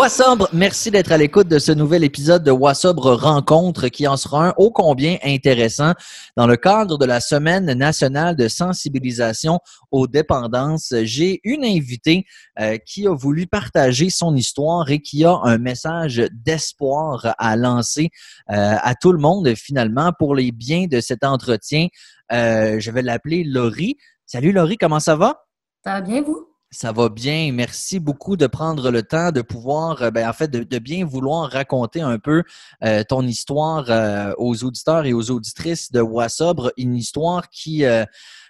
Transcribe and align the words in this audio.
Wassobre, 0.00 0.48
merci 0.54 0.90
d'être 0.90 1.12
à 1.12 1.18
l'écoute 1.18 1.46
de 1.46 1.58
ce 1.58 1.72
nouvel 1.72 2.04
épisode 2.04 2.42
de 2.42 2.50
Wassobre 2.50 3.12
Rencontre 3.16 3.88
qui 3.88 4.08
en 4.08 4.16
sera 4.16 4.48
un 4.48 4.54
ô 4.56 4.70
combien 4.70 5.18
intéressant 5.22 5.92
dans 6.38 6.46
le 6.46 6.56
cadre 6.56 6.96
de 6.96 7.04
la 7.04 7.20
Semaine 7.20 7.70
nationale 7.74 8.34
de 8.34 8.48
sensibilisation 8.48 9.58
aux 9.90 10.06
dépendances. 10.06 10.94
J'ai 11.02 11.42
une 11.44 11.66
invitée 11.66 12.24
euh, 12.58 12.78
qui 12.78 13.06
a 13.06 13.14
voulu 13.14 13.46
partager 13.46 14.08
son 14.08 14.34
histoire 14.34 14.90
et 14.90 15.00
qui 15.00 15.22
a 15.26 15.38
un 15.42 15.58
message 15.58 16.22
d'espoir 16.32 17.34
à 17.36 17.56
lancer 17.56 18.08
euh, 18.50 18.76
à 18.80 18.94
tout 18.94 19.12
le 19.12 19.18
monde 19.18 19.54
finalement 19.54 20.12
pour 20.18 20.34
les 20.34 20.50
biens 20.50 20.86
de 20.86 21.02
cet 21.02 21.24
entretien. 21.24 21.88
Euh, 22.32 22.80
je 22.80 22.90
vais 22.90 23.02
l'appeler 23.02 23.44
Laurie. 23.44 23.98
Salut 24.24 24.52
Laurie, 24.52 24.78
comment 24.78 24.98
ça 24.98 25.14
va? 25.14 25.44
Ça 25.84 25.92
va 25.92 26.00
bien, 26.00 26.22
vous? 26.22 26.49
Ça 26.72 26.92
va 26.92 27.08
bien. 27.08 27.50
Merci 27.52 27.98
beaucoup 27.98 28.36
de 28.36 28.46
prendre 28.46 28.92
le 28.92 29.02
temps 29.02 29.32
de 29.32 29.42
pouvoir, 29.42 30.02
euh, 30.02 30.10
ben, 30.12 30.28
en 30.28 30.32
fait, 30.32 30.46
de, 30.46 30.78
bien 30.78 31.04
vouloir 31.04 31.50
raconter 31.50 32.00
un 32.00 32.20
peu 32.20 32.44
euh, 32.84 33.02
ton 33.02 33.26
histoire 33.26 33.86
euh, 33.90 34.32
aux 34.38 34.62
auditeurs 34.62 35.04
et 35.04 35.12
aux 35.12 35.32
auditrices 35.32 35.90
de 35.90 36.00
Wassobre, 36.00 36.70
une 36.76 36.94
histoire 36.94 37.48
qui 37.48 37.82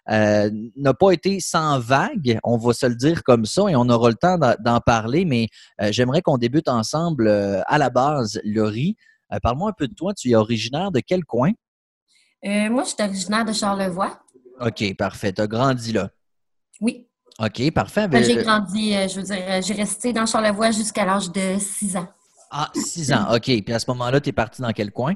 n'a 0.06 0.95
pas 0.95 1.12
été 1.12 1.41
sans 1.41 1.78
vague, 1.78 2.38
on 2.45 2.59
va 2.59 2.75
se 2.75 2.84
le 2.84 2.95
dire 2.95 3.23
comme 3.25 3.47
ça, 3.47 3.70
et 3.70 3.77
on 3.77 3.88
aura 3.88 4.11
le 4.11 4.16
temps 4.16 4.39
d'en 4.39 4.80
parler, 4.80 5.25
mais 5.25 5.48
j'aimerais 5.91 6.20
qu'on 6.20 6.37
débute 6.37 6.69
ensemble 6.69 7.28
à 7.28 7.78
la 7.78 7.89
base, 7.89 8.41
Laurie. 8.45 8.97
Parle-moi 9.42 9.70
un 9.70 9.75
peu 9.75 9.89
de 9.89 9.95
toi. 9.95 10.12
Tu 10.12 10.30
es 10.30 10.34
originaire 10.34 10.91
de 10.91 11.00
quel 11.00 11.25
coin? 11.25 11.52
moi, 12.42 12.84
je 12.84 12.89
suis 12.89 12.97
originaire 12.98 13.44
de 13.44 13.53
Charlevoix. 13.53 14.20
OK, 14.61 14.97
parfait. 14.97 15.33
Tu 15.33 15.41
as 15.41 15.47
grandi 15.47 15.92
là? 15.92 16.11
Oui. 16.81 17.09
OK, 17.41 17.70
parfait. 17.70 18.06
Ben, 18.06 18.22
j'ai 18.22 18.36
grandi, 18.36 18.94
euh, 18.94 19.08
je 19.08 19.16
veux 19.16 19.22
dire, 19.22 19.42
euh, 19.48 19.62
j'ai 19.64 19.72
resté 19.72 20.12
dans 20.12 20.27
Charlevoix 20.27 20.72
jusqu'à 20.72 21.06
l'âge 21.06 21.30
de 21.33 21.58
6 21.58 21.97
ans. 21.97 22.06
Ah, 22.50 22.70
6 22.74 23.12
ans, 23.14 23.34
OK. 23.34 23.44
Puis 23.44 23.72
à 23.72 23.78
ce 23.78 23.86
moment-là, 23.88 24.20
tu 24.20 24.28
es 24.28 24.32
parti 24.32 24.60
dans 24.60 24.72
quel 24.72 24.92
coin? 24.92 25.14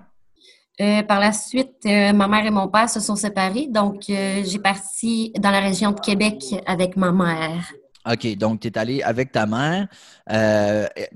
Euh, 0.80 1.02
par 1.02 1.20
la 1.20 1.32
suite, 1.32 1.84
ma 1.84 2.26
mère 2.26 2.46
et 2.46 2.50
mon 2.50 2.68
père 2.68 2.88
se 2.88 2.98
sont 2.98 3.14
séparés, 3.14 3.68
donc 3.68 4.04
j'ai 4.08 4.58
parti 4.58 5.32
dans 5.38 5.50
la 5.50 5.60
région 5.60 5.92
de 5.92 6.00
Québec 6.00 6.42
avec 6.66 6.96
ma 6.96 7.12
mère. 7.12 7.72
OK, 8.10 8.36
donc 8.36 8.60
tu 8.60 8.68
es 8.68 8.78
allé 8.78 9.00
avec 9.02 9.30
ta 9.30 9.46
mère. 9.46 9.86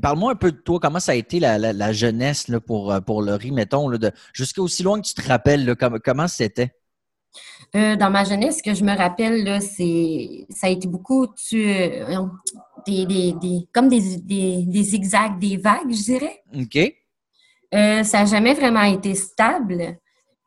Parle-moi 0.00 0.32
un 0.32 0.36
peu 0.36 0.52
de 0.52 0.58
toi, 0.58 0.78
comment 0.80 1.00
ça 1.00 1.12
a 1.12 1.14
été 1.16 1.40
la, 1.40 1.92
jeunesse 1.92 2.46
là, 2.46 2.60
pour, 2.60 2.94
pour 3.04 3.22
Laurie, 3.22 3.50
mettons, 3.50 3.90
jusqu'à 4.32 4.62
aussi 4.62 4.84
loin 4.84 5.00
que 5.00 5.08
tu 5.08 5.14
te 5.14 5.26
rappelles, 5.26 5.74
comment 6.04 6.28
c'était? 6.28 6.77
Euh, 7.76 7.96
dans 7.96 8.10
ma 8.10 8.24
jeunesse, 8.24 8.58
ce 8.58 8.62
que 8.62 8.74
je 8.74 8.82
me 8.82 8.96
rappelle, 8.96 9.44
là, 9.44 9.60
c'est 9.60 10.46
ça 10.48 10.68
a 10.68 10.70
été 10.70 10.88
beaucoup 10.88 11.26
euh, 11.52 12.26
des, 12.86 13.34
comme 13.74 13.88
des, 13.88 14.00
zigzags, 14.82 15.38
des 15.38 15.56
vagues, 15.58 15.90
je 15.90 16.02
dirais. 16.02 16.42
OK. 16.54 16.94
Euh, 17.74 18.02
ça 18.02 18.20
n'a 18.20 18.24
jamais 18.24 18.54
vraiment 18.54 18.84
été 18.84 19.14
stable. 19.14 19.98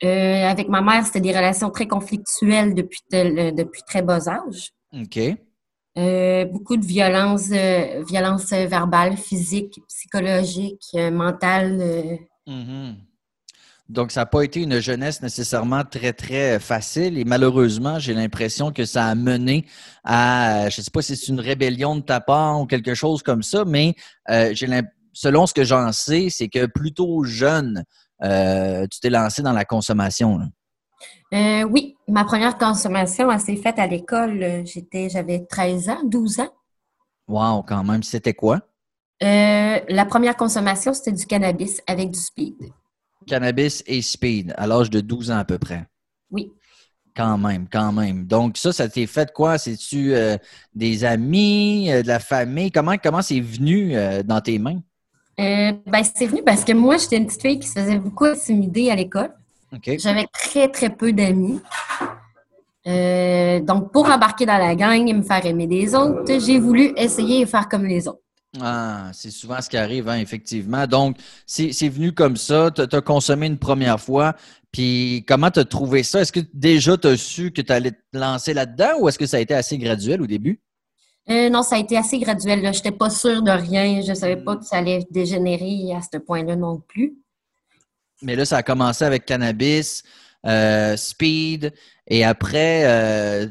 avec 0.01 0.67
ma 0.67 0.81
mère, 0.81 1.05
c'était 1.05 1.21
des 1.21 1.35
relations 1.35 1.69
très 1.69 1.87
conflictuelles 1.87 2.73
depuis, 2.73 3.01
depuis 3.11 3.83
très 3.87 4.01
bas 4.01 4.27
âge. 4.27 4.71
OK. 4.91 5.19
beaucoup 6.51 6.77
de 6.77 6.85
violence, 6.85 7.49
violence 8.09 8.49
verbale, 8.49 9.15
physique, 9.15 9.79
psychologique, 9.87 10.95
mentale. 11.11 12.17
Donc, 13.91 14.13
ça 14.13 14.21
n'a 14.21 14.25
pas 14.25 14.43
été 14.43 14.61
une 14.61 14.79
jeunesse 14.79 15.21
nécessairement 15.21 15.83
très, 15.83 16.13
très 16.13 16.61
facile 16.61 17.17
et 17.17 17.25
malheureusement, 17.25 17.99
j'ai 17.99 18.13
l'impression 18.13 18.71
que 18.71 18.85
ça 18.85 19.07
a 19.07 19.15
mené 19.15 19.65
à, 20.05 20.69
je 20.69 20.79
ne 20.79 20.83
sais 20.85 20.91
pas 20.91 21.01
si 21.01 21.17
c'est 21.17 21.27
une 21.27 21.41
rébellion 21.41 21.97
de 21.97 22.01
ta 22.01 22.21
part 22.21 22.61
ou 22.61 22.65
quelque 22.65 22.93
chose 22.93 23.21
comme 23.21 23.43
ça, 23.43 23.65
mais 23.65 23.95
euh, 24.29 24.53
selon 25.11 25.45
ce 25.45 25.53
que 25.53 25.65
j'en 25.65 25.91
sais, 25.91 26.29
c'est 26.29 26.47
que 26.47 26.67
plutôt 26.67 27.25
jeune, 27.25 27.83
euh, 28.23 28.87
tu 28.89 29.01
t'es 29.01 29.09
lancé 29.09 29.41
dans 29.41 29.51
la 29.51 29.65
consommation. 29.65 30.39
Euh, 31.33 31.63
oui, 31.63 31.97
ma 32.07 32.23
première 32.23 32.57
consommation, 32.57 33.29
elle 33.29 33.41
s'est 33.41 33.57
faite 33.57 33.77
à 33.77 33.87
l'école. 33.87 34.63
J'étais, 34.63 35.09
j'avais 35.09 35.45
13 35.49 35.89
ans, 35.89 36.01
12 36.05 36.39
ans. 36.39 36.53
Wow, 37.27 37.63
quand 37.63 37.83
même. 37.83 38.03
C'était 38.03 38.33
quoi? 38.33 38.61
la 39.23 40.05
première 40.05 40.35
consommation, 40.35 40.93
c'était 40.93 41.11
du 41.11 41.27
cannabis 41.27 41.81
avec 41.87 42.09
du 42.09 42.17
speed. 42.17 42.71
Cannabis 43.27 43.83
et 43.87 44.01
speed 44.01 44.53
à 44.57 44.67
l'âge 44.67 44.89
de 44.89 45.01
12 45.01 45.31
ans 45.31 45.37
à 45.37 45.45
peu 45.45 45.57
près. 45.57 45.85
Oui. 46.31 46.51
Quand 47.15 47.37
même, 47.37 47.67
quand 47.69 47.91
même. 47.91 48.25
Donc, 48.25 48.57
ça, 48.57 48.71
ça 48.71 48.87
t'est 48.87 49.05
fait 49.05 49.31
quoi? 49.33 49.57
C'est-tu 49.57 50.13
euh, 50.13 50.37
des 50.73 51.03
amis, 51.03 51.91
euh, 51.91 52.03
de 52.03 52.07
la 52.07 52.19
famille? 52.19 52.71
Comment 52.71 52.95
comment 52.97 53.21
c'est 53.21 53.41
venu 53.41 53.95
euh, 53.95 54.23
dans 54.23 54.41
tes 54.41 54.59
mains? 54.59 54.79
ben, 55.37 56.03
c'est 56.15 56.27
venu 56.27 56.43
parce 56.43 56.63
que 56.63 56.71
moi, 56.71 56.97
j'étais 56.97 57.17
une 57.17 57.25
petite 57.25 57.41
fille 57.41 57.59
qui 57.59 57.67
se 57.67 57.79
faisait 57.79 57.97
beaucoup 57.97 58.25
intimider 58.25 58.91
à 58.91 58.95
l'école. 58.95 59.31
J'avais 59.97 60.27
très, 60.31 60.67
très 60.67 60.89
peu 60.89 61.11
d'amis. 61.11 61.59
donc, 62.85 63.91
pour 63.91 64.07
embarquer 64.07 64.45
dans 64.45 64.59
la 64.59 64.75
gang 64.75 65.07
et 65.07 65.13
me 65.13 65.23
faire 65.23 65.43
aimer 65.45 65.65
des 65.65 65.95
autres, 65.95 66.39
j'ai 66.39 66.59
voulu 66.59 66.93
essayer 66.95 67.43
de 67.43 67.49
faire 67.49 67.67
comme 67.67 67.85
les 67.85 68.07
autres. 68.07 68.21
Ah, 68.59 69.11
c'est 69.13 69.31
souvent 69.31 69.61
ce 69.61 69.69
qui 69.69 69.77
arrive, 69.77 70.09
hein, 70.09 70.17
effectivement. 70.17 70.85
Donc, 70.85 71.17
c'est 71.45 71.87
venu 71.87 72.11
comme 72.11 72.35
ça, 72.35 72.69
tu 72.69 72.81
as, 72.81 73.01
consommé 73.01 73.47
une 73.47 73.57
première 73.57 73.99
fois, 73.99 74.35
puis 74.73 75.23
comment 75.25 75.49
tu 75.49 75.59
as 75.59 75.65
trouvé 75.65 76.03
ça? 76.03 76.21
Est-ce 76.21 76.33
que 76.33 76.41
déjà 76.53 76.97
tu 76.97 77.07
as 77.07 77.17
su 77.17 77.51
que 77.51 77.61
tu 77.61 77.71
allais 77.71 77.91
te 77.91 78.17
lancer 78.17 78.53
là-dedans 78.53 78.99
ou 78.99 79.07
est-ce 79.07 79.17
que 79.17 79.25
ça 79.25 79.37
a 79.37 79.39
été 79.39 79.53
assez 79.53 79.77
graduel 79.77 80.21
au 80.21 80.27
début? 80.27 80.59
Euh, 81.29 81.49
non, 81.49 81.63
ça 81.63 81.75
a 81.75 81.79
été 81.79 81.95
assez 81.97 82.19
graduel. 82.19 82.59
Je 82.59 82.67
n'étais 82.67 82.91
pas 82.91 83.09
sûre 83.09 83.41
de 83.41 83.51
rien. 83.51 84.01
Je 84.01 84.09
ne 84.09 84.15
savais 84.15 84.37
pas 84.37 84.57
que 84.57 84.65
ça 84.65 84.77
allait 84.77 85.07
dégénérer 85.11 85.93
à 85.95 86.01
ce 86.01 86.17
point-là 86.17 86.55
non 86.55 86.79
plus. 86.79 87.13
Mais 88.21 88.35
là, 88.35 88.43
ça 88.43 88.57
a 88.57 88.63
commencé 88.63 89.05
avec 89.05 89.25
cannabis, 89.25 90.03
euh, 90.45 90.97
speed, 90.97 91.73
et 92.07 92.23
après, 92.23 92.83
euh, 92.85 93.47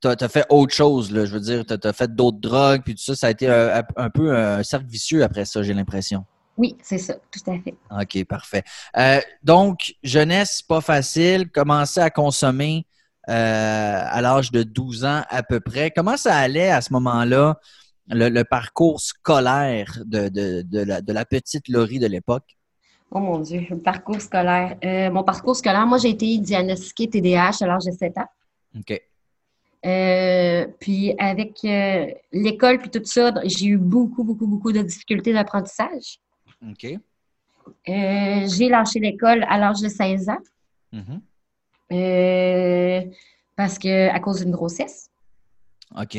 tu 0.00 0.08
as, 0.08 0.28
fait 0.28 0.44
autre 0.50 0.74
chose, 0.74 1.10
là, 1.10 1.24
je 1.24 1.32
veux 1.32 1.40
dire, 1.40 1.64
tu 1.64 1.74
as, 1.82 1.92
fait 1.92 2.14
d'autres 2.14 2.38
drogues, 2.38 2.82
puis 2.84 2.94
tout 2.94 3.02
ça, 3.02 3.16
ça 3.16 3.26
a 3.28 3.30
été 3.30 3.48
un, 3.48 4.10
peu 4.10 4.36
un 4.36 4.62
cercle 4.62 4.86
vicieux 4.86 5.24
après 5.24 5.44
ça, 5.44 5.62
j'ai 5.62 5.74
l'impression. 5.74 6.24
Oui, 6.58 6.76
c'est 6.82 6.98
ça, 6.98 7.14
tout 7.14 7.50
à 7.50 7.58
fait. 7.58 7.74
OK, 7.90 8.24
parfait. 8.26 8.62
Euh, 8.98 9.20
donc, 9.42 9.94
jeunesse, 10.02 10.62
pas 10.62 10.82
facile, 10.82 11.50
commencer 11.50 12.00
à 12.00 12.10
consommer 12.10 12.86
euh, 13.28 14.02
à 14.06 14.20
l'âge 14.20 14.50
de 14.52 14.62
12 14.62 15.04
ans 15.04 15.22
à 15.28 15.42
peu 15.42 15.60
près. 15.60 15.90
Comment 15.90 16.16
ça 16.16 16.36
allait 16.36 16.70
à 16.70 16.82
ce 16.82 16.92
moment-là, 16.92 17.58
le, 18.08 18.42
parcours 18.42 19.00
scolaire 19.00 19.98
de, 20.04 20.28
de, 20.28 20.78
la, 20.78 21.00
de 21.00 21.12
la 21.12 21.24
petite 21.24 21.68
Laurie 21.68 21.98
de 21.98 22.06
l'époque? 22.06 22.56
Oh 23.14 23.20
mon 23.20 23.40
Dieu, 23.40 23.66
le 23.68 23.76
parcours 23.78 24.22
scolaire. 24.22 24.78
Euh, 24.82 25.10
mon 25.10 25.22
parcours 25.22 25.54
scolaire, 25.54 25.86
moi, 25.86 25.98
j'ai 25.98 26.08
été 26.08 26.38
diagnostiquée 26.38 27.10
TDAH 27.10 27.58
à 27.60 27.66
l'âge 27.66 27.84
de 27.84 27.90
7 27.90 28.16
ans. 28.16 28.28
OK. 28.78 29.02
Euh, 29.84 30.66
puis 30.80 31.14
avec 31.18 31.58
euh, 31.64 32.06
l'école 32.32 32.78
puis 32.78 32.88
tout 32.88 33.04
ça, 33.04 33.34
j'ai 33.44 33.66
eu 33.66 33.76
beaucoup, 33.76 34.24
beaucoup, 34.24 34.46
beaucoup 34.46 34.72
de 34.72 34.80
difficultés 34.80 35.34
d'apprentissage. 35.34 36.20
OK. 36.66 36.86
j'ai 37.86 38.68
lâché 38.68 38.98
l'école 39.00 39.44
à 39.48 39.58
l'âge 39.58 39.80
de 39.82 39.88
16 39.88 40.28
ans. 40.30 40.38
Mm-hmm. 40.94 41.20
parce 43.56 43.78
que 43.78 44.08
à 44.08 44.20
cause 44.20 44.40
d'une 44.40 44.52
grossesse. 44.52 45.10
OK. 45.94 46.16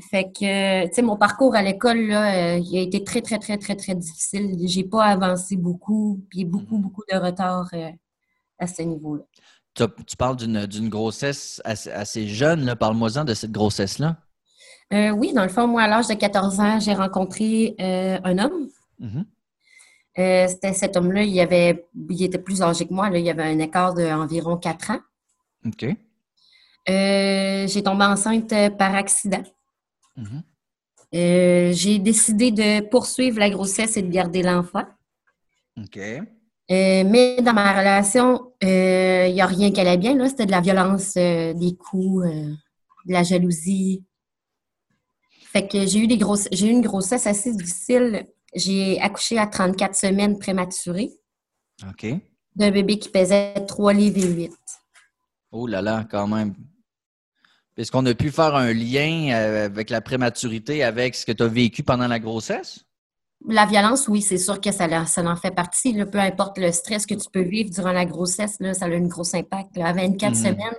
Fait 0.00 0.24
que, 0.24 0.86
tu 0.86 0.94
sais, 0.94 1.02
mon 1.02 1.16
parcours 1.16 1.54
à 1.54 1.62
l'école, 1.62 2.06
là, 2.08 2.54
euh, 2.54 2.58
il 2.58 2.76
a 2.76 2.80
été 2.80 3.04
très, 3.04 3.22
très, 3.22 3.38
très, 3.38 3.56
très, 3.56 3.76
très 3.76 3.94
difficile. 3.94 4.56
J'ai 4.66 4.82
pas 4.82 5.04
avancé 5.04 5.56
beaucoup, 5.56 6.20
puis 6.30 6.44
beaucoup, 6.44 6.78
beaucoup 6.78 7.02
de 7.10 7.16
retard 7.16 7.68
euh, 7.74 7.90
à 8.58 8.66
ce 8.66 8.82
niveau-là. 8.82 9.22
Tu, 9.74 10.16
parles 10.16 10.36
d'une 10.36 10.88
grossesse 10.88 11.62
assez, 11.64 12.26
jeune, 12.26 12.74
parle-moi-en 12.74 13.24
de 13.24 13.34
cette 13.34 13.52
grossesse-là. 13.52 14.16
Euh, 14.92 15.10
oui, 15.10 15.32
dans 15.32 15.44
le 15.44 15.48
fond, 15.48 15.68
moi, 15.68 15.82
à 15.82 15.88
l'âge 15.88 16.08
de 16.08 16.14
14 16.14 16.60
ans, 16.60 16.80
j'ai 16.80 16.94
rencontré 16.94 17.74
un 17.78 18.38
homme. 18.38 18.68
Mm-hmm. 19.00 20.48
C'était 20.48 20.72
cet 20.72 20.96
homme-là, 20.96 21.22
il, 21.22 21.40
avait, 21.40 21.86
il 22.08 22.22
était 22.22 22.38
plus 22.38 22.62
âgé 22.62 22.86
que 22.86 22.94
moi, 22.94 23.10
là, 23.10 23.18
il 23.18 23.28
avait 23.28 23.42
un 23.44 23.58
écart 23.58 23.94
d'environ 23.94 24.56
4 24.56 24.90
ans. 24.90 25.00
OK. 25.66 25.86
j'ai 26.86 27.82
tombé 27.82 28.04
enceinte 28.04 28.54
par 28.76 28.94
accident. 28.94 29.42
Mm-hmm. 30.18 30.42
Euh, 31.14 31.72
j'ai 31.72 31.98
décidé 31.98 32.50
de 32.50 32.80
poursuivre 32.88 33.38
la 33.38 33.50
grossesse 33.50 33.96
et 33.96 34.02
de 34.02 34.10
garder 34.10 34.42
l'enfant. 34.42 34.84
OK. 35.78 35.96
Euh, 35.96 36.20
mais 37.04 37.40
dans 37.42 37.52
ma 37.52 37.78
relation, 37.78 38.52
il 38.60 38.68
euh, 38.68 39.30
n'y 39.30 39.40
a 39.40 39.46
rien 39.46 39.70
qui 39.70 39.80
allait 39.80 39.96
bien. 39.96 40.28
C'était 40.28 40.46
de 40.46 40.50
la 40.50 40.60
violence, 40.60 41.14
des 41.14 41.76
coups, 41.78 42.26
de 42.26 43.12
la 43.12 43.22
jalousie. 43.22 44.04
Fait 45.52 45.68
que 45.68 45.86
j'ai 45.86 46.00
eu 46.00 46.06
des 46.08 46.16
grosses, 46.16 46.48
j'ai 46.50 46.66
eu 46.66 46.70
une 46.70 46.80
grossesse 46.80 47.28
assez 47.28 47.54
difficile. 47.54 48.26
J'ai 48.56 49.00
accouché 49.00 49.38
à 49.38 49.46
34 49.46 49.94
semaines 49.94 50.38
prématurées. 50.38 51.10
OK. 51.88 52.06
D'un 52.56 52.70
bébé 52.70 52.98
qui 52.98 53.08
pesait 53.08 53.54
3 53.66 53.92
livres 53.92 54.18
et 54.18 54.32
8. 54.32 54.52
Oh 55.52 55.66
là 55.66 55.80
là, 55.80 56.04
quand 56.10 56.26
même. 56.26 56.54
Est-ce 57.76 57.90
qu'on 57.90 58.06
a 58.06 58.14
pu 58.14 58.30
faire 58.30 58.54
un 58.54 58.72
lien 58.72 59.30
euh, 59.32 59.66
avec 59.66 59.90
la 59.90 60.00
prématurité 60.00 60.84
avec 60.84 61.14
ce 61.14 61.26
que 61.26 61.32
tu 61.32 61.42
as 61.42 61.48
vécu 61.48 61.82
pendant 61.82 62.06
la 62.06 62.18
grossesse? 62.18 62.84
la 63.48 63.66
violence, 63.66 64.08
oui, 64.08 64.22
c'est 64.22 64.38
sûr 64.38 64.60
que 64.60 64.72
ça, 64.72 65.06
ça 65.06 65.22
en 65.22 65.36
fait 65.36 65.50
partie. 65.50 65.92
peu 66.04 66.18
importe 66.18 66.58
le 66.58 66.72
stress 66.72 67.06
que 67.06 67.14
tu 67.14 67.28
peux 67.30 67.42
vivre 67.42 67.70
durant 67.70 67.92
la 67.92 68.04
grossesse, 68.04 68.56
là, 68.60 68.74
ça 68.74 68.86
a 68.86 68.88
un 68.88 69.06
gros 69.06 69.36
impact. 69.36 69.76
À 69.78 69.92
24 69.92 70.30
mhm. 70.30 70.34
semaines, 70.34 70.76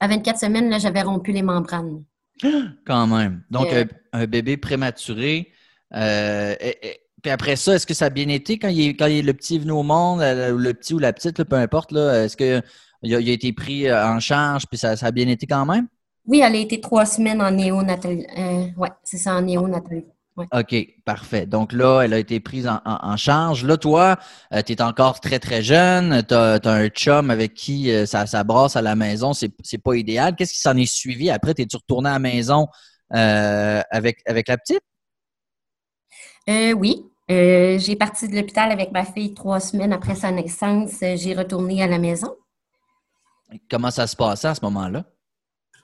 à 0.00 0.08
24 0.08 0.38
semaines, 0.38 0.80
j'avais 0.80 1.02
rompu 1.02 1.32
les 1.32 1.42
membranes. 1.42 2.04
Quand 2.86 3.06
même. 3.06 3.42
Donc, 3.50 3.72
euh, 3.72 3.84
un, 4.12 4.26
bébé 4.26 4.56
prématuré. 4.56 5.52
Euh, 5.94 6.54
puis 7.22 7.32
après 7.32 7.56
ça, 7.56 7.74
est-ce 7.74 7.86
que 7.86 7.94
ça 7.94 8.06
a 8.06 8.10
bien 8.10 8.28
été 8.28 8.58
quand 8.58 8.68
il, 8.68 8.96
quand 8.96 9.06
il, 9.06 9.26
le 9.26 9.34
petit 9.34 9.56
est 9.56 9.58
venu 9.58 9.72
au 9.72 9.82
monde, 9.82 10.20
euh, 10.20 10.56
le 10.56 10.74
petit 10.74 10.94
ou 10.94 10.98
la 10.98 11.12
petite, 11.12 11.42
peu 11.42 11.56
importe, 11.56 11.92
est-ce 11.92 12.36
qu'il 12.36 13.12
a, 13.12 13.16
a, 13.16 13.20
été 13.20 13.52
pris 13.52 13.92
en 13.92 14.20
charge, 14.20 14.66
puis 14.68 14.78
ça, 14.78 14.96
ça, 14.96 15.06
a 15.06 15.10
bien 15.10 15.26
été 15.26 15.46
quand 15.46 15.66
même? 15.66 15.88
Oui, 16.28 16.40
elle 16.40 16.54
a 16.54 16.58
été 16.58 16.80
trois 16.80 17.06
semaines 17.06 17.42
en 17.42 17.50
néonatal. 17.50 18.18
oui, 18.76 18.88
c'est 19.02 19.16
ça, 19.16 19.34
en 19.34 19.42
néonatal. 19.42 20.04
OK, 20.52 20.76
parfait. 21.04 21.46
Donc 21.46 21.72
là, 21.72 22.02
elle 22.02 22.14
a 22.14 22.18
été 22.18 22.38
prise 22.38 22.68
en, 22.84 23.16
charge. 23.16 23.64
Là, 23.64 23.76
toi, 23.76 24.16
euh, 24.52 24.62
tu 24.62 24.72
es 24.72 24.82
encore 24.82 25.20
très, 25.20 25.38
très 25.38 25.62
jeune. 25.62 26.22
Tu 26.26 26.34
as, 26.34 26.60
un 26.64 26.88
chum 26.88 27.30
avec 27.30 27.54
qui 27.54 27.90
euh, 27.90 28.06
ça, 28.06 28.26
ça, 28.26 28.44
brasse 28.44 28.76
à 28.76 28.82
la 28.82 28.94
maison. 28.94 29.32
C'est, 29.32 29.50
pas 29.82 29.94
idéal. 29.94 30.36
Qu'est-ce 30.36 30.52
qui 30.52 30.60
s'en 30.60 30.76
est 30.76 30.86
suivi? 30.86 31.30
Après? 31.30 31.54
T'es-tu 31.54 31.76
retourné 31.76 32.10
à 32.10 32.14
la 32.14 32.18
maison 32.18 32.68
euh, 33.14 33.82
avec, 33.90 34.20
avec 34.26 34.48
la 34.48 34.58
petite? 34.58 34.80
oui. 36.76 37.04
j'ai 37.28 37.96
parti 37.96 38.26
de 38.28 38.36
l'hôpital 38.36 38.70
avec 38.72 38.90
ma 38.90 39.04
fille 39.04 39.34
trois 39.34 39.60
semaines 39.60 39.92
après 39.92 40.14
sa 40.14 40.30
naissance. 40.30 40.98
J'ai 41.00 41.34
retourné 41.34 41.82
à 41.82 41.86
la 41.86 41.98
maison. 41.98 42.34
Comment 43.70 43.90
ça 43.90 44.06
se 44.06 44.14
passait 44.14 44.48
à 44.48 44.54
ce 44.54 44.64
moment-là? 44.64 45.04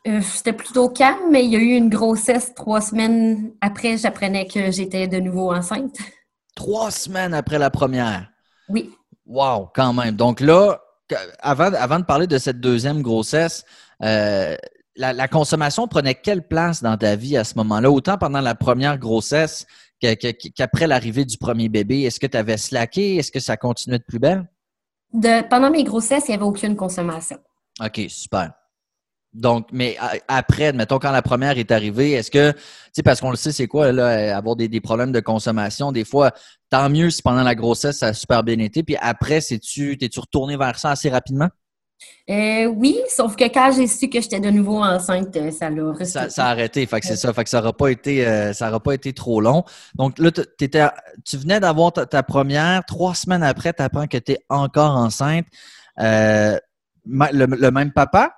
Euh, 0.07 0.21
c'était 0.21 0.53
plutôt 0.53 0.91
calme, 0.91 1.31
mais 1.31 1.45
il 1.45 1.51
y 1.51 1.57
a 1.57 1.59
eu 1.59 1.77
une 1.77 1.89
grossesse 1.89 2.53
trois 2.55 2.83
semaines 2.83 3.53
après, 3.61 3.97
j'apprenais 3.97 4.47
que 4.47 4.71
j'étais 4.71 5.09
de 5.09 5.19
nouveau 5.19 5.53
enceinte. 5.53 5.97
Trois 6.55 6.91
semaines 6.91 7.33
après 7.33 7.59
la 7.59 7.71
première? 7.71 8.31
Oui. 8.69 8.91
Wow, 9.27 9.71
quand 9.75 9.95
même. 9.95 10.15
Donc 10.15 10.41
là, 10.41 10.81
avant, 11.41 11.73
avant 11.73 11.99
de 11.99 12.05
parler 12.05 12.27
de 12.27 12.37
cette 12.37 12.61
deuxième 12.61 13.01
grossesse, 13.01 13.65
euh, 14.03 14.57
la, 14.97 15.29
consommation 15.29 15.89
prenait 15.89 16.15
quelle 16.15 16.47
place 16.47 16.83
dans 16.83 16.97
ta 16.97 17.17
vie 17.17 17.37
à 17.37 17.45
ce 17.45 17.55
moment-là, 17.57 17.91
autant 17.91 18.19
pendant 18.19 18.41
la 18.41 18.55
première 18.55 18.99
grossesse 18.99 19.67
qu'après 20.01 20.87
l'arrivée 20.87 21.25
du 21.25 21.39
premier 21.39 21.71
bébé? 21.71 22.03
Est-ce 22.03 22.21
que 22.21 22.27
tu 22.27 22.37
avais 22.37 22.59
slacké? 22.59 23.17
Est-ce 23.17 23.33
que 23.33 23.41
ça 23.41 23.57
continuait 23.57 23.99
de 23.99 24.05
plus 24.05 24.19
belle? 24.19 24.47
De, 25.15 25.47
pendant 25.49 25.71
mes 25.71 25.85
grossesses, 25.85 26.25
il 26.29 26.33
n'y 26.33 26.35
avait 26.35 26.45
aucune 26.45 26.77
consommation. 26.77 27.39
OK, 27.83 28.03
super. 28.09 28.53
Donc, 29.35 29.67
mais 29.73 29.97
après, 30.29 30.73
mettons, 30.73 31.01
quand 31.01 31.11
la 31.11 31.23
première 31.23 31.59
est 31.59 31.73
arrivée, 31.73 32.13
est-ce 32.13 32.31
que, 32.31 32.53
tu 32.53 32.59
sais, 32.93 33.03
parce 33.03 33.21
qu'on 33.21 33.31
le 33.31 33.37
sait, 33.37 33.51
c'est 33.51 33.67
quoi, 33.67 33.91
là, 33.91 34.37
avoir 34.37 34.55
des, 34.55 34.81
problèmes 34.81 35.11
de 35.11 35.21
consommation, 35.21 35.91
des 35.91 36.05
fois, 36.05 36.31
tant 36.71 36.89
mieux 36.89 37.11
si 37.11 37.21
pendant 37.21 37.43
la 37.43 37.57
grossesse, 37.57 37.99
ça 37.99 38.09
a 38.09 38.13
super 38.15 38.45
bien 38.45 38.59
été, 38.61 38.85
puis 38.85 38.97
après, 39.01 39.41
tu 39.41 39.99
t'es-tu 39.99 40.21
retourné 40.21 40.57
vers 40.57 40.79
ça 40.79 40.91
assez 40.91 41.11
rapidement? 41.11 41.49
Euh, 42.31 42.67
oui, 42.67 42.99
sauf 43.09 43.37
que 43.37 43.45
quand 43.45 43.73
j'ai 43.73 43.87
su 43.87 44.09
que 44.09 44.21
j'étais 44.21 44.41
de 44.41 44.51
nouveau 44.51 44.83
enceinte, 44.83 45.37
euh, 45.37 45.51
ça 45.51 45.69
l'a 45.69 46.05
ça, 46.05 46.31
ça, 46.31 46.47
a 46.47 46.51
arrêté, 46.51 46.87
fait 46.87 47.01
que 47.01 47.07
c'est 47.07 47.17
ça, 47.17 47.33
fait 47.33 47.45
que 47.45 47.51
ça 47.51 47.59
n'aura 47.61 47.73
pas 47.73 47.91
été 47.91 48.27
euh, 48.27 48.53
ça 48.53 48.79
pas 48.81 48.95
été 48.95 49.13
trop 49.13 49.41
long. 49.41 49.65
Donc 49.95 50.19
là, 50.19 50.31
tu 50.31 51.37
venais 51.37 51.61
d'avoir 51.61 51.93
ta, 51.93 52.23
première, 52.23 52.85
trois 52.87 53.15
semaines 53.15 53.43
après, 53.43 53.73
tu 53.75 53.83
apprends 53.83 54.07
que 54.07 54.17
tu 54.17 54.33
es 54.33 54.39
encore 54.49 54.97
enceinte. 54.97 55.47
le, 55.99 57.71
même 57.71 57.93
papa? 57.93 58.33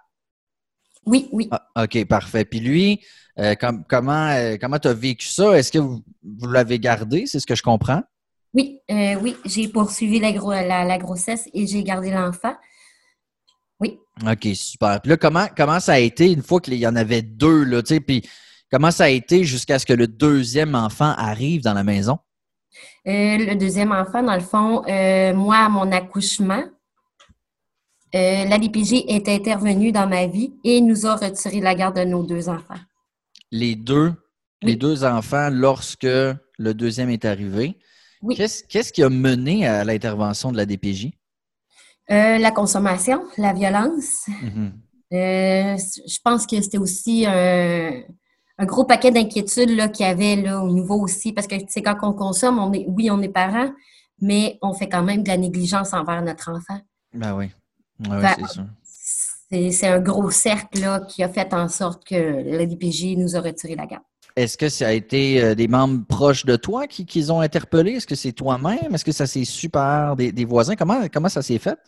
Oui, 1.07 1.29
oui. 1.33 1.49
Ah, 1.53 1.85
OK, 1.85 2.05
parfait. 2.05 2.45
Puis 2.45 2.61
lui, 2.61 3.01
euh, 3.39 3.55
comment 3.89 4.29
euh, 4.31 4.57
comment 4.61 4.79
tu 4.79 4.89
as 4.89 4.95
vécu 4.95 5.27
ça? 5.27 5.57
Est-ce 5.57 5.71
que 5.71 5.79
vous, 5.79 6.03
l'avez 6.51 6.79
gardé? 6.79 7.27
C'est 7.27 7.39
ce 7.39 7.47
que 7.47 7.55
je 7.55 7.63
comprends? 7.63 8.03
Oui, 8.55 8.81
euh, 8.91 9.15
oui. 9.23 9.37
J'ai 9.45 9.69
poursuivi 9.69 10.19
la, 10.19 10.85
la, 10.85 10.99
grossesse 10.99 11.49
et 11.53 11.67
j'ai 11.67 11.83
gardé 11.85 12.11
l'enfant. 12.11 12.55
Oui. 13.79 13.99
OK, 14.27 14.49
super. 14.55 15.01
Puis 15.03 15.11
là, 15.11 15.17
comment, 15.17 15.47
comment 15.55 15.79
ça 15.79 15.95
a 15.95 15.99
été 15.99 16.33
une 16.33 16.43
fois 16.43 16.61
qu'il 16.61 16.75
y 16.75 16.87
en 16.87 16.97
avait 16.97 17.23
deux, 17.23 17.65
là, 17.65 17.83
tu 17.83 17.95
sais, 17.95 18.01
puis 18.01 18.23
comment 18.71 18.91
ça 18.91 19.05
a 19.05 19.09
été 19.11 19.45
jusqu'à 19.45 19.79
ce 19.79 19.85
que 19.85 19.93
le 19.93 20.09
deuxième 20.09 20.75
enfant 20.75 21.13
arrive 21.17 21.63
dans 21.63 21.75
la 21.75 21.85
maison? 21.85 22.19
le 23.07 23.55
deuxième 23.55 23.93
enfant, 23.93 24.23
dans 24.23 24.35
le 24.35 24.41
fond, 24.41 24.83
moi, 25.35 25.57
à 25.57 25.69
mon 25.69 25.93
accouchement, 25.93 26.63
euh, 28.17 28.45
la 28.47 28.59
DPJ 28.59 29.05
est 29.09 29.29
intervenue 29.29 29.93
dans 29.93 30.09
ma 30.09 30.27
vie 30.27 30.55
et 30.65 30.81
nous 30.81 31.07
a 31.07 31.17
retiré 31.17 31.61
la 31.61 31.75
garde 31.75 31.97
de 31.99 32.05
nos 32.05 32.23
deux 32.23 32.49
enfants. 32.49 32.81
Les 33.51 33.75
deux, 33.75 34.15
les 34.63 34.75
deux 34.75 35.05
enfants 35.05 35.51
lorsque 35.53 36.05
le 36.05 36.73
deuxième 36.73 37.11
est 37.11 37.27
arrivé. 37.27 37.79
Oui. 38.23 38.35
Qu'est-ce, 38.35 38.93
qui 38.93 39.03
a 39.03 39.11
mené 39.11 39.67
à 39.67 39.85
l'intervention 39.85 40.51
de 40.51 40.57
la 40.57 40.65
DPJ? 40.65 41.11
Euh, 42.11 42.39
la 42.39 42.51
consommation, 42.53 43.23
la 43.37 43.53
violence. 43.53 44.27
Mm-hmm. 44.29 44.73
Euh, 45.13 45.77
je 45.77 46.19
pense 46.25 46.47
que 46.47 46.61
c'était 46.63 46.79
aussi 46.79 47.27
un, 47.27 48.03
gros 48.61 48.85
paquet 48.87 49.11
d'inquiétudes 49.11 49.93
qu'il 49.93 50.07
y 50.07 50.09
avait 50.09 50.37
là, 50.37 50.63
au 50.63 50.71
niveau 50.71 50.99
aussi, 50.99 51.35
parce 51.35 51.47
que 51.47 51.57
c'est 51.69 51.83
quand 51.83 51.97
on 52.03 52.15
consomme, 52.15 52.59
on 52.59 52.73
est, 52.73 52.87
oui, 52.89 53.11
on 53.11 53.21
est 53.21 53.29
parents, 53.29 53.71
mais 54.23 54.59
on 54.63 54.73
fait 54.73 54.89
quand 54.89 55.03
même 55.03 55.23
de 55.23 55.29
la 55.29 55.37
négligence 55.37 55.93
envers 55.93 56.23
notre 56.23 56.51
enfant. 56.51 56.81
Ben 57.13 57.37
oui. 57.37 57.51
C'est 59.51 59.87
un 59.87 60.01
gros 60.01 60.31
cercle 60.31 61.05
qui 61.09 61.23
a 61.23 61.29
fait 61.29 61.53
en 61.55 61.69
sorte 61.69 62.07
que 62.07 62.43
la 62.45 62.67
DPJ 62.67 63.17
nous 63.17 63.37
a 63.37 63.41
retiré 63.41 63.75
la 63.77 63.87
garde. 63.87 64.03
Est-ce 64.37 64.59
que 64.59 64.69
ça 64.69 64.89
a 64.89 64.93
été 64.93 65.43
euh, 65.43 65.55
des 65.55 65.67
membres 65.67 66.05
proches 66.07 66.45
de 66.45 66.57
toi 66.57 66.87
qui, 66.87 67.07
qui 67.07 67.31
ont 67.31 67.41
interpellé? 67.41 67.93
Est-ce 67.93 68.07
que 68.07 68.15
c'est 68.15 68.33
toi-même? 68.33 68.95
Est-ce 68.95 69.05
que 69.05 69.13
ça 69.13 69.27
s'est 69.27 69.47
su 69.47 69.71
par 69.71 70.15
des, 70.15 70.45
voisins? 70.45 70.77
Comment, 70.77 71.09
comment 71.11 71.31
ça 71.31 71.41
s'est 71.41 71.59
fait? 71.59 71.79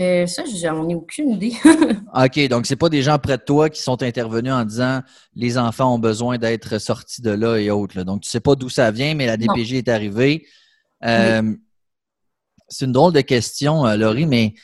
Euh, 0.00 0.26
ça, 0.26 0.42
j'en 0.44 0.88
ai 0.88 0.94
aucune 0.96 1.30
idée. 1.30 1.52
OK, 2.14 2.48
donc 2.48 2.66
c'est 2.66 2.76
pas 2.76 2.88
des 2.88 3.02
gens 3.02 3.18
près 3.18 3.38
de 3.38 3.42
toi 3.42 3.70
qui 3.70 3.80
sont 3.80 4.02
intervenus 4.02 4.52
en 4.52 4.64
disant 4.64 5.00
les 5.36 5.56
enfants 5.56 5.94
ont 5.94 5.98
besoin 5.98 6.38
d'être 6.38 6.78
sortis 6.78 7.22
de 7.22 7.30
là 7.30 7.56
et 7.56 7.70
autres. 7.70 8.02
Donc, 8.02 8.22
tu 8.22 8.28
sais 8.28 8.40
pas 8.40 8.56
d'où 8.56 8.68
ça 8.68 8.90
vient, 8.90 9.14
mais 9.14 9.26
la 9.26 9.36
DPJ 9.36 9.74
est 9.74 9.88
arrivée. 9.88 10.44
Euh, 11.04 11.54
c'est 12.68 12.84
une 12.84 12.92
drôle 12.92 13.12
de 13.12 13.20
question, 13.20 13.86
euh, 13.86 13.96
Laurie, 13.96 14.26
mais 14.26 14.54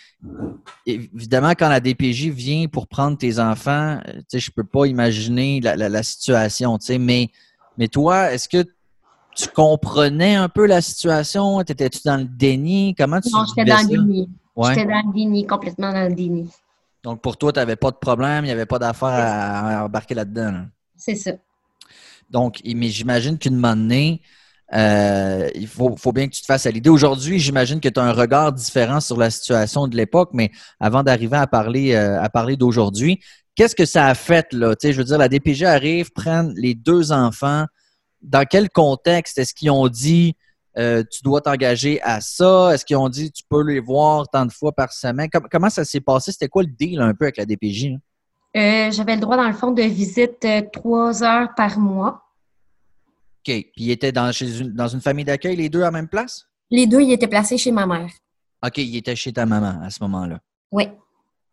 évidemment, 0.87 1.51
quand 1.51 1.69
la 1.69 1.81
DPJ 1.81 2.29
vient 2.29 2.67
pour 2.67 2.87
prendre 2.87 3.17
tes 3.17 3.39
enfants, 3.39 4.01
euh, 4.07 4.21
je 4.33 4.51
peux 4.51 4.65
pas 4.65 4.87
imaginer 4.87 5.61
la, 5.61 6.03
situation, 6.03 6.79
mais, 6.99 7.31
mais 7.79 7.89
toi, 7.89 8.33
est-ce 8.33 8.49
que 8.49 8.65
tu 9.35 9.49
comprenais 9.49 10.35
un 10.35 10.49
peu 10.49 10.67
la 10.67 10.81
situation? 10.81 11.61
Étais-tu 11.61 12.01
dans 12.05 12.19
le 12.19 12.25
déni? 12.25 12.95
Comment 12.99 13.21
tu 13.21 13.31
Non, 13.33 13.45
j'étais 13.47 13.71
dans 13.71 13.83
le 13.83 13.89
déni. 13.89 14.29
J'étais 14.57 14.85
dans 14.85 15.03
le 15.07 15.13
déni, 15.13 15.47
complètement 15.47 15.93
dans 15.93 16.09
le 16.09 16.15
déni. 16.15 16.51
Donc, 17.03 17.21
pour 17.21 17.37
toi, 17.37 17.53
tu 17.53 17.59
n'avais 17.59 17.77
pas 17.77 17.91
de 17.91 17.97
problème, 17.97 18.45
il 18.45 18.49
n'y 18.49 18.53
avait 18.53 18.67
pas 18.67 18.79
d'affaire 18.79 19.09
à, 19.09 19.85
embarquer 19.85 20.15
là-dedans. 20.15 20.67
C'est 20.97 21.17
ça. 21.17 21.33
Donc, 22.31 22.61
mais 22.65 22.89
j'imagine 22.89 23.39
qu'une 23.39 23.57
moment 23.57 24.17
euh, 24.75 25.49
il 25.55 25.67
faut, 25.67 26.13
bien 26.13 26.29
que 26.29 26.35
tu 26.35 26.41
te 26.41 26.47
fasses 26.47 26.67
à 26.67 26.71
l'idée. 26.71 26.89
Aujourd'hui, 26.89 27.39
j'imagine 27.39 27.81
que 27.81 27.89
tu 27.89 28.01
as 28.01 28.03
un 28.03 28.13
regard 28.13 28.53
différent 28.53 29.01
sur 29.01 29.19
la 29.19 29.31
situation 29.31 29.87
de 29.87 29.97
l'époque, 29.97 30.31
mais 30.33 30.51
avant 30.81 31.03
d'arriver 31.03 31.37
à 31.37 31.47
parler, 31.47 31.95
euh, 31.95 32.27
parler 32.33 32.57
d'aujourd'hui, 32.57 33.21
qu'est-ce 33.55 33.77
que 33.77 33.85
ça 33.85 34.07
a 34.07 34.15
fait, 34.15 34.53
là? 34.53 34.75
Tu 34.75 34.89
sais, 34.89 34.93
je 34.93 34.99
veux 34.99 35.05
dire, 35.05 35.19
la 35.19 35.29
DPG 35.29 35.67
arrive, 35.67 36.11
prennent 36.13 36.55
les 36.57 36.75
deux 36.75 37.13
enfants. 37.13 37.67
Dans 38.23 38.47
quel 38.49 38.71
contexte 38.71 39.37
est-ce 39.39 39.53
qu'ils 39.53 39.71
ont 39.71 39.89
dit 39.89 40.37
euh, 40.79 41.03
tu 41.11 41.23
dois 41.23 41.43
t'engager 41.43 42.01
à 42.03 42.23
ça? 42.23 42.71
Est-ce 42.73 42.87
qu'ils 42.87 42.97
ont 42.97 43.11
dit 43.11 43.31
tu 43.31 43.43
peux 43.47 43.63
les 43.63 43.81
voir 43.81 44.29
tant 44.29 44.47
de 44.47 44.53
fois 44.53 44.73
par 44.73 44.93
semaine? 44.93 45.29
comment 45.51 45.69
ça 45.69 45.85
s'est 45.85 46.01
passé? 46.01 46.33
C'était 46.33 46.49
quoi 46.49 46.63
le 46.63 46.71
deal 46.71 47.01
un 47.01 47.13
peu 47.13 47.27
avec 47.27 47.37
la 47.37 47.45
DPJ? 47.45 47.99
J'avais 48.55 49.17
le 49.17 49.21
droit, 49.21 49.37
dans 49.37 49.49
le 49.49 49.53
fond, 49.53 49.73
de 49.73 49.83
visite 49.83 50.47
trois 50.73 51.23
heures 51.23 51.49
par 51.57 51.79
mois. 51.79 52.23
OK. 53.43 53.55
Puis 53.55 53.73
ils 53.77 53.91
étaient 53.91 54.13
dans, 54.13 54.31
chez 54.33 54.61
une, 54.61 54.73
dans 54.73 54.89
une 54.89 55.01
famille 55.01 55.25
d'accueil, 55.25 55.57
les 55.57 55.69
deux 55.69 55.81
à 55.81 55.87
la 55.87 55.91
même 55.91 56.09
place? 56.09 56.47
Les 56.71 56.87
deux, 56.87 57.01
ils 57.01 57.13
étaient 57.13 57.29
placés 57.29 57.59
chez 57.59 57.73
ma 57.73 57.87
mère. 57.87 58.09
OK, 58.65 58.79
ils 58.79 58.97
étaient 58.97 59.17
chez 59.17 59.33
ta 59.33 59.45
maman 59.45 59.81
à 59.83 59.91
ce 59.91 60.03
moment-là. 60.05 60.39
Oui. 60.71 60.85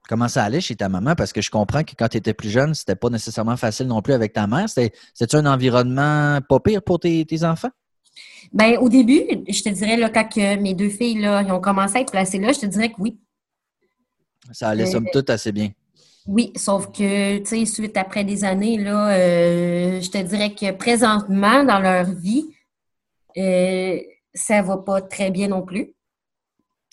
Comment 0.07 0.27
ça 0.27 0.43
allait 0.43 0.61
chez 0.61 0.75
ta 0.75 0.89
maman? 0.89 1.15
Parce 1.15 1.33
que 1.33 1.41
je 1.41 1.51
comprends 1.51 1.83
que 1.83 1.93
quand 1.97 2.07
tu 2.07 2.17
étais 2.17 2.33
plus 2.33 2.49
jeune, 2.49 2.73
c'était 2.73 2.95
pas 2.95 3.09
nécessairement 3.09 3.57
facile 3.57 3.87
non 3.87 4.01
plus 4.01 4.13
avec 4.13 4.33
ta 4.33 4.47
mère. 4.47 4.69
C'était-tu 4.69 5.35
un 5.35 5.45
environnement 5.45 6.39
pas 6.47 6.59
pire 6.59 6.81
pour 6.81 6.99
tes, 6.99 7.25
enfants? 7.43 7.69
Bien, 8.53 8.79
au 8.79 8.89
début, 8.89 9.21
je 9.47 9.61
te 9.61 9.69
dirais, 9.69 9.97
là, 9.97 10.09
quand 10.09 10.35
mes 10.35 10.73
deux 10.73 10.89
filles 10.89 11.19
là, 11.19 11.43
ont 11.53 11.59
commencé 11.59 11.97
à 11.97 12.01
être 12.01 12.11
placées 12.11 12.39
là, 12.39 12.51
je 12.51 12.59
te 12.59 12.65
dirais 12.65 12.89
que 12.89 12.99
oui. 12.99 13.19
Ça 14.51 14.69
allait, 14.69 14.87
somme 14.87 15.07
toute, 15.11 15.29
assez 15.29 15.51
bien. 15.51 15.69
Oui, 16.31 16.53
sauf 16.55 16.91
que, 16.91 17.39
tu 17.39 17.45
sais, 17.45 17.65
suite 17.65 17.97
après 17.97 18.23
des 18.23 18.43
années, 18.43 18.77
là, 18.77 19.09
euh, 19.17 19.99
je 19.99 20.11
te 20.11 20.19
dirais 20.19 20.53
que 20.53 20.71
présentement, 20.73 21.63
dans 21.63 21.79
leur 21.79 22.05
vie, 22.05 22.45
euh, 23.35 23.99
ça 24.35 24.61
va 24.61 24.77
pas 24.77 25.01
très 25.01 25.31
bien 25.31 25.47
non 25.47 25.63
plus. 25.63 25.95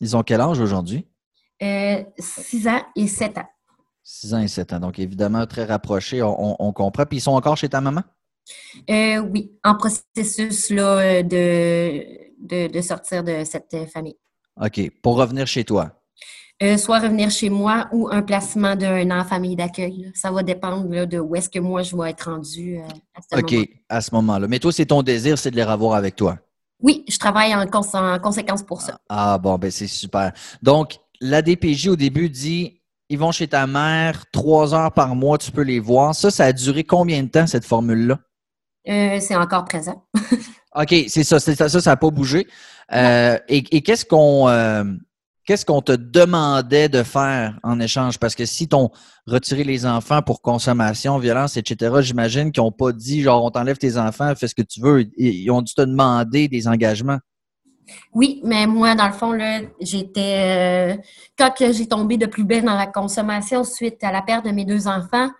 Ils 0.00 0.16
ont 0.16 0.22
quel 0.22 0.40
âge 0.40 0.58
aujourd'hui? 0.58 1.06
Euh, 1.62 2.02
6 2.18 2.66
ans 2.66 2.80
et 2.96 3.06
7 3.06 3.36
ans. 3.36 3.48
6 4.02 4.32
ans 4.32 4.40
et 4.40 4.48
7 4.48 4.72
ans. 4.72 4.80
Donc, 4.80 4.98
évidemment, 4.98 5.46
très 5.46 5.66
rapprochés, 5.66 6.22
on, 6.22 6.72
comprend. 6.72 7.04
Puis, 7.04 7.18
ils 7.18 7.20
sont 7.20 7.32
encore 7.32 7.58
chez 7.58 7.68
ta 7.68 7.82
maman? 7.82 8.04
Euh, 8.88 9.18
oui, 9.18 9.52
en 9.62 9.74
processus 9.74 10.70
là, 10.70 11.22
de, 11.22 12.68
de, 12.68 12.80
sortir 12.80 13.22
de 13.22 13.44
cette 13.44 13.76
famille. 13.92 14.16
OK. 14.58 14.80
Pour 15.02 15.18
revenir 15.18 15.46
chez 15.46 15.64
toi? 15.64 15.92
Euh, 16.62 16.78
soit 16.78 17.00
revenir 17.00 17.30
chez 17.30 17.50
moi 17.50 17.86
ou 17.92 18.08
un 18.10 18.22
placement 18.22 18.76
d'un 18.76 19.10
an 19.10 19.20
en 19.20 19.24
famille 19.24 19.56
d'accueil. 19.56 20.10
Ça 20.14 20.30
va 20.30 20.42
dépendre 20.42 21.06
de 21.06 21.18
où 21.18 21.36
est-ce 21.36 21.50
que 21.50 21.58
moi 21.58 21.82
je 21.82 21.94
vais 21.94 22.10
être 22.10 22.30
rendue 22.30 22.78
euh, 22.78 22.88
à 23.14 23.20
ce 23.20 23.40
OK, 23.40 23.68
à 23.90 24.00
ce 24.00 24.14
moment-là. 24.14 24.48
Mais 24.48 24.58
toi, 24.58 24.72
c'est 24.72 24.86
ton 24.86 25.02
désir, 25.02 25.36
c'est 25.36 25.50
de 25.50 25.56
les 25.56 25.64
revoir 25.64 25.94
avec 25.94 26.16
toi? 26.16 26.38
Oui, 26.80 27.04
je 27.08 27.18
travaille 27.18 27.54
en, 27.54 27.62
en 27.62 28.18
conséquence 28.18 28.62
pour 28.62 28.80
ça. 28.80 28.98
Ah 29.10 29.36
bon, 29.36 29.58
ben 29.58 29.70
c'est 29.70 29.86
super. 29.86 30.32
Donc, 30.62 30.98
la 31.20 31.42
DPJ 31.42 31.88
au 31.88 31.96
début 31.96 32.30
dit 32.30 32.80
ils 33.08 33.18
vont 33.18 33.32
chez 33.32 33.48
ta 33.48 33.66
mère, 33.66 34.24
trois 34.32 34.74
heures 34.74 34.92
par 34.92 35.14
mois, 35.14 35.38
tu 35.38 35.52
peux 35.52 35.62
les 35.62 35.78
voir. 35.78 36.14
Ça, 36.14 36.30
ça 36.30 36.46
a 36.46 36.52
duré 36.52 36.84
combien 36.84 37.22
de 37.22 37.28
temps, 37.28 37.46
cette 37.46 37.64
formule-là? 37.64 38.18
Euh, 38.88 39.18
c'est 39.20 39.36
encore 39.36 39.64
présent. 39.64 40.04
OK, 40.74 40.94
c'est 41.08 41.24
ça, 41.24 41.38
ça, 41.38 41.68
ça 41.68 41.90
n'a 41.90 41.96
pas 41.96 42.10
bougé. 42.10 42.46
Euh, 42.92 43.38
et, 43.48 43.82
qu'est-ce 43.82 44.04
qu'on 44.04 44.48
euh, 44.48 44.84
qu'est-ce 45.46 45.64
qu'on 45.64 45.80
te 45.80 45.92
demandait 45.92 46.88
de 46.88 47.02
faire 47.02 47.58
en 47.62 47.80
échange? 47.80 48.18
Parce 48.18 48.34
que 48.34 48.44
si 48.44 48.68
t'ont 48.68 48.90
retiré 49.26 49.64
les 49.64 49.86
enfants 49.86 50.20
pour 50.20 50.42
consommation, 50.42 51.18
violence, 51.18 51.56
etc., 51.56 51.94
j'imagine 52.00 52.52
qu'ils 52.52 52.62
n'ont 52.62 52.72
pas 52.72 52.92
dit 52.92 53.22
genre 53.22 53.44
on 53.44 53.50
t'enlève 53.50 53.78
tes 53.78 53.96
enfants, 53.96 54.34
fais 54.34 54.48
ce 54.48 54.54
que 54.54 54.62
tu 54.62 54.80
veux. 54.80 55.06
Ils 55.16 55.50
ont 55.50 55.62
dû 55.62 55.72
te 55.72 55.82
demander 55.82 56.48
des 56.48 56.68
engagements. 56.68 57.18
Oui, 58.12 58.40
mais 58.44 58.66
moi, 58.66 58.96
dans 58.96 59.06
le 59.06 59.12
fond, 59.12 59.32
là, 59.32 59.60
j'étais. 59.80 60.96
Euh, 60.96 61.02
quand 61.38 61.52
j'ai 61.58 61.86
tombé 61.86 62.16
de 62.16 62.26
plus 62.26 62.44
belle 62.44 62.64
dans 62.64 62.74
la 62.74 62.88
consommation 62.88 63.62
suite 63.62 64.02
à 64.02 64.10
la 64.10 64.22
perte 64.22 64.44
de 64.44 64.50
mes 64.50 64.64
deux 64.64 64.88
enfants, 64.88 65.30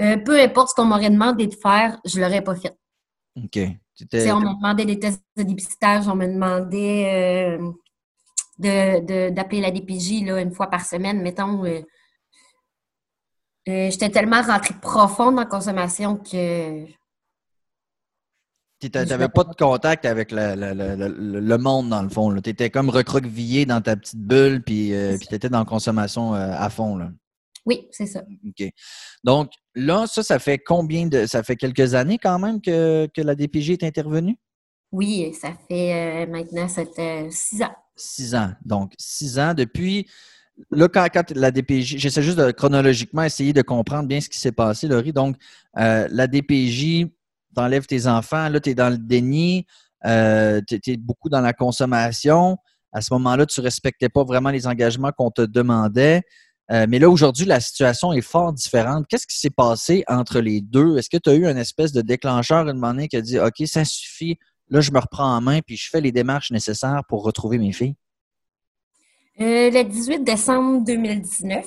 euh, 0.00 0.16
peu 0.16 0.40
importe 0.40 0.70
ce 0.70 0.74
qu'on 0.74 0.86
m'aurait 0.86 1.10
demandé 1.10 1.46
de 1.46 1.54
faire, 1.54 1.98
je 2.04 2.18
ne 2.18 2.24
l'aurais 2.24 2.42
pas 2.42 2.56
fait. 2.56 2.76
OK. 3.36 3.58
On 4.14 4.40
m'a 4.40 4.54
demandé 4.54 4.84
des 4.84 4.98
tests 4.98 5.22
de 5.36 5.42
dépistage, 5.42 6.08
on 6.08 6.16
m'a 6.16 6.26
demandé 6.26 7.58
euh, 7.58 7.70
d'appeler 8.60 9.60
la 9.60 9.70
DPJ 9.70 10.24
là, 10.24 10.40
une 10.40 10.52
fois 10.52 10.68
par 10.68 10.84
semaine, 10.84 11.20
mettons. 11.22 11.64
J'étais 13.66 14.10
tellement 14.10 14.42
rentrée 14.42 14.74
profonde 14.80 15.36
la 15.36 15.46
consommation 15.46 16.16
que 16.16 16.86
tu 18.80 18.88
n'avais 18.88 19.28
pas 19.28 19.44
de 19.44 19.54
contact 19.54 20.06
avec 20.06 20.32
le, 20.32 21.56
monde, 21.58 21.90
dans 21.90 22.02
le 22.02 22.08
fond. 22.08 22.34
Tu 22.40 22.50
étais 22.50 22.70
comme 22.70 22.88
recroquevillé 22.88 23.66
dans 23.66 23.80
ta 23.82 23.96
petite 23.96 24.18
bulle, 24.18 24.62
puis, 24.62 24.94
euh, 24.94 25.18
tu 25.18 25.34
étais 25.34 25.50
dans 25.50 25.58
la 25.58 25.64
consommation 25.66 26.34
euh, 26.34 26.52
à 26.56 26.70
fond. 26.70 26.96
Là. 26.96 27.10
Oui, 27.66 27.88
c'est 27.90 28.06
ça. 28.06 28.22
OK. 28.46 28.70
Donc, 29.22 29.50
là, 29.74 30.06
ça, 30.06 30.22
ça 30.22 30.38
fait 30.38 30.58
combien 30.58 31.06
de. 31.06 31.26
Ça 31.26 31.42
fait 31.42 31.56
quelques 31.56 31.94
années 31.94 32.18
quand 32.18 32.38
même 32.38 32.60
que, 32.62 33.08
la 33.18 33.34
DPJ 33.34 33.70
est 33.70 33.84
intervenue? 33.84 34.36
Oui, 34.92 35.32
ça 35.38 35.52
fait 35.68 36.24
euh, 36.24 36.30
maintenant 36.30 36.66
six 37.30 37.62
ans. 37.62 37.74
Six 38.00 38.34
ans. 38.34 38.52
Donc, 38.64 38.92
six 38.98 39.38
ans 39.38 39.54
depuis. 39.54 40.08
Là, 40.70 40.88
quand, 40.88 41.30
la 41.34 41.50
DPJ, 41.50 41.96
j'essaie 41.96 42.22
juste 42.22 42.38
de 42.38 42.50
chronologiquement 42.50 43.22
essayer 43.22 43.52
de 43.52 43.62
comprendre 43.62 44.08
bien 44.08 44.20
ce 44.20 44.28
qui 44.28 44.38
s'est 44.38 44.52
passé, 44.52 44.88
Laurie. 44.88 45.12
Donc, 45.12 45.36
la 45.74 46.26
DPJ 46.26 47.06
t'enlèves 47.54 47.86
tes 47.86 48.06
enfants, 48.06 48.48
là, 48.48 48.60
tu 48.60 48.70
es 48.70 48.74
dans 48.74 48.90
le 48.90 48.98
déni, 48.98 49.66
euh, 50.06 50.60
tu 50.66 50.80
es, 50.86 50.96
beaucoup 50.96 51.28
dans 51.28 51.40
la 51.40 51.52
consommation. 51.52 52.56
À 52.92 53.00
ce 53.00 53.12
moment-là, 53.14 53.46
tu 53.46 53.60
ne 53.60 53.64
respectais 53.64 54.08
pas 54.08 54.24
vraiment 54.24 54.50
les 54.50 54.66
engagements 54.66 55.12
qu'on 55.12 55.30
te 55.30 55.42
demandait. 55.42 56.22
Euh, 56.72 56.86
mais 56.88 56.98
là, 56.98 57.10
aujourd'hui, 57.10 57.46
la 57.46 57.60
situation 57.60 58.12
est 58.12 58.20
fort 58.20 58.52
différente. 58.52 59.06
Qu'est-ce 59.08 59.26
qui 59.26 59.38
s'est 59.38 59.50
passé 59.50 60.04
entre 60.08 60.40
les 60.40 60.60
deux? 60.60 60.96
Est-ce 60.96 61.10
que 61.10 61.16
tu 61.16 61.30
as 61.30 61.34
eu 61.34 61.46
une 61.46 61.58
espèce 61.58 61.92
de 61.92 62.00
déclencheur 62.00 62.68
une 62.68 62.78
moment 62.78 63.06
qui 63.06 63.16
a 63.16 63.20
dit 63.20 63.38
OK, 63.38 63.62
ça 63.66 63.84
suffit, 63.84 64.38
là, 64.70 64.80
je 64.80 64.90
me 64.90 64.98
reprends 64.98 65.36
en 65.36 65.40
main 65.40 65.60
puis 65.60 65.76
je 65.76 65.88
fais 65.90 66.00
les 66.00 66.12
démarches 66.12 66.50
nécessaires 66.50 67.02
pour 67.08 67.22
retrouver 67.22 67.58
mes 67.58 67.72
filles? 67.72 67.96
Euh, 69.40 69.70
le 69.70 69.84
18 69.84 70.24
décembre 70.24 70.84
2019, 70.84 71.66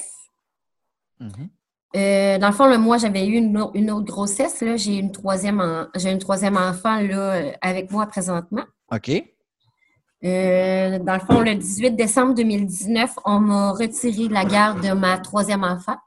euh, 1.96 2.38
dans 2.40 2.48
le 2.48 2.54
fond, 2.54 2.78
moi, 2.80 2.98
j'avais 2.98 3.26
eu 3.28 3.36
une, 3.38 3.58
autre 3.58 4.06
grossesse. 4.06 4.64
J'ai 4.78 4.96
une 4.96 5.12
troisième, 5.12 5.88
j'ai 5.96 6.12
une 6.12 6.20
troisième 6.20 6.58
enfant 6.58 7.00
là, 7.00 7.54
avec 7.62 7.92
moi 7.92 8.08
présentement. 8.08 8.64
OK. 8.92 9.10
Euh, 10.24 11.00
dans 11.00 11.16
le 11.16 11.20
fond, 11.20 11.42
le 11.42 11.56
18 11.56 11.92
décembre 11.96 12.34
2019, 12.36 13.12
on 13.26 13.40
m'a 13.40 13.72
retiré 13.72 14.30
la 14.30 14.46
garde 14.46 14.82
de 14.82 14.94
ma 14.94 15.18
troisième 15.18 15.64
enfant. 15.64 15.98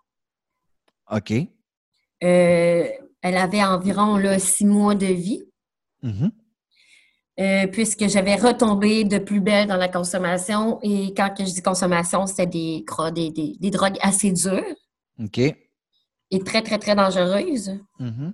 OK. 1.11 1.33
Euh, 1.33 2.89
elle 3.23 3.37
avait 3.37 3.63
environ 3.63 4.17
là, 4.17 4.39
six 4.39 4.65
mois 4.65 4.95
de 4.95 5.07
vie. 5.07 5.45
Mm-hmm. 7.39 7.71
puisque 7.71 8.09
j'avais 8.09 8.37
retombé 8.37 9.05
de 9.05 9.19
plus 9.19 9.41
belle 9.41 9.69
dans 9.69 9.77
la 9.77 9.89
consommation. 9.89 10.79
Et 10.83 11.13
quand 11.15 11.35
je 11.39 11.45
dis 11.45 11.63
consommation, 11.63 12.27
c'était 12.27 12.47
des, 12.47 12.85
des, 13.13 13.57
des 13.61 13.71
drogues 13.71 13.99
assez 14.01 14.33
dures. 14.33 14.75
OK 15.23 15.41
est 16.31 16.47
très, 16.47 16.63
très, 16.63 16.79
très 16.79 16.95
dangereuse. 16.95 17.79
Mm-hmm. 18.01 18.33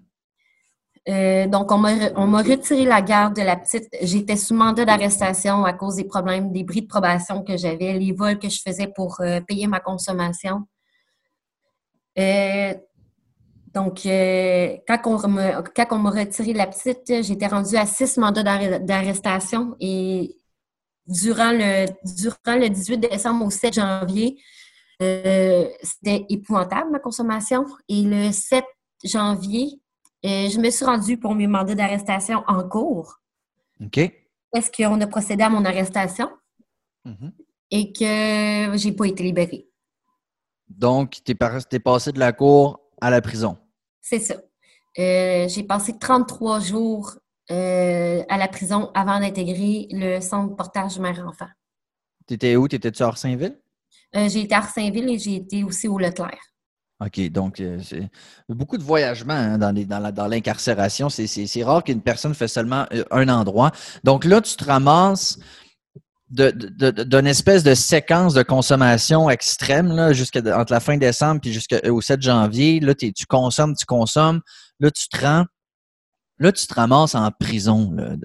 Euh, 1.08 1.46
donc, 1.48 1.72
on 1.72 1.78
m'a 1.78 2.42
retiré 2.42 2.84
la 2.84 3.02
garde 3.02 3.34
de 3.36 3.42
la 3.42 3.56
petite. 3.56 3.88
J'étais 4.02 4.36
sous 4.36 4.54
mandat 4.54 4.84
d'arrestation 4.84 5.64
à 5.64 5.72
cause 5.72 5.96
des 5.96 6.04
problèmes, 6.04 6.52
des 6.52 6.62
bris 6.62 6.82
de 6.82 6.86
probation 6.86 7.42
que 7.42 7.56
j'avais, 7.56 7.94
les 7.94 8.12
vols 8.12 8.38
que 8.38 8.48
je 8.48 8.60
faisais 8.60 8.86
pour 8.86 9.20
euh, 9.20 9.40
payer 9.40 9.66
ma 9.66 9.80
consommation. 9.80 10.62
Euh, 13.76 14.76
donc, 14.76 14.96
quand 15.76 15.86
on 15.92 15.98
m'a 15.98 16.10
retiré 16.10 16.52
la 16.52 16.66
petite, 16.66 17.22
j'étais 17.22 17.46
rendue 17.46 17.76
à 17.76 17.86
six 17.86 18.16
mandats 18.18 18.78
d'arrestation 18.78 19.76
et 19.80 20.36
durant 21.06 21.52
le, 21.52 21.86
durant 22.16 22.58
le 22.58 22.68
18 22.68 22.98
décembre 22.98 23.46
au 23.46 23.50
7 23.50 23.74
janvier, 23.74 24.38
euh, 25.00 25.68
c'était 25.82 26.26
épouvantable, 26.28 26.90
ma 26.90 26.98
consommation. 26.98 27.64
Et 27.88 28.02
le 28.02 28.30
7 28.30 28.64
janvier, 29.04 29.80
euh, 30.24 30.48
je 30.48 30.58
me 30.60 30.70
suis 30.70 30.84
rendue 30.84 31.18
pour 31.18 31.34
mes 31.34 31.46
mandats 31.46 31.74
d'arrestation 31.74 32.44
en 32.46 32.68
cours. 32.68 33.20
OK. 33.84 33.98
Est-ce 33.98 34.70
qu'on 34.70 35.00
a 35.00 35.06
procédé 35.06 35.42
à 35.42 35.48
mon 35.48 35.64
arrestation 35.64 36.30
mm-hmm. 37.06 37.32
et 37.70 37.92
que 37.92 38.76
j'ai 38.76 38.92
pas 38.92 39.06
été 39.06 39.22
libérée. 39.22 39.66
Donc, 40.68 41.18
tu 41.24 41.32
es, 41.32 41.78
passé 41.80 42.12
de 42.12 42.18
la 42.18 42.32
cour 42.32 42.80
à 43.00 43.10
la 43.10 43.20
prison. 43.20 43.58
C'est 44.02 44.18
ça. 44.18 44.34
Euh, 44.98 45.48
j'ai 45.48 45.62
passé 45.62 45.98
33 45.98 46.60
jours 46.60 47.14
à 47.48 48.38
la 48.38 48.48
prison 48.48 48.90
avant 48.94 49.20
d'intégrer 49.20 49.86
le 49.90 50.20
centre 50.20 50.50
de 50.50 50.54
portage 50.54 50.98
mère-enfant. 50.98 51.48
Tu 52.26 52.34
étais 52.34 52.56
où? 52.56 52.66
Tu 52.66 52.76
étais-tu 52.76 53.02
hors 53.02 53.18
Saint-Ville? 53.18 53.58
Euh, 54.14 54.28
j'ai 54.28 54.40
été 54.42 54.54
à 54.54 54.58
Arsainville 54.58 55.08
et 55.08 55.18
j'ai 55.18 55.36
été 55.36 55.64
aussi 55.64 55.88
au 55.88 55.98
Leclerc. 55.98 56.40
OK, 57.04 57.20
donc 57.30 57.58
euh, 57.58 57.80
c'est 57.82 58.08
beaucoup 58.48 58.78
de 58.78 58.82
voyagement 58.82 59.32
hein, 59.32 59.58
dans, 59.58 59.72
dans 60.12 60.26
l'incarcération. 60.28 61.08
C'est 61.08 61.64
rare 61.64 61.82
qu'une 61.82 62.00
personne 62.00 62.34
fait 62.34 62.46
seulement 62.46 62.86
euh, 62.92 63.02
un 63.10 63.28
endroit. 63.28 63.72
Donc 64.04 64.24
là, 64.24 64.40
tu 64.40 64.54
te 64.54 64.64
ramasses 64.64 65.38
d'une 66.32 67.26
espèce 67.26 67.62
de 67.62 67.74
séquence 67.74 68.34
de 68.34 68.42
consommation 68.42 69.28
extrême 69.28 69.92
là, 69.92 70.12
entre 70.58 70.72
la 70.72 70.80
fin 70.80 70.96
décembre 70.96 71.40
et 71.44 71.52
jusqu'au 71.52 72.00
7 72.00 72.22
janvier. 72.22 72.80
Là, 72.80 72.94
tu 72.94 73.12
consommes, 73.28 73.76
tu 73.76 73.86
consommes. 73.86 74.40
Là, 74.80 74.90
tu 74.90 75.08
te 75.08 75.20
rends 75.20 75.44
Là, 76.42 76.50
tu 76.50 76.66
te 76.66 76.74
ramasses 76.74 77.14
en 77.14 77.30
prison. 77.30 77.92
Là, 77.92 78.16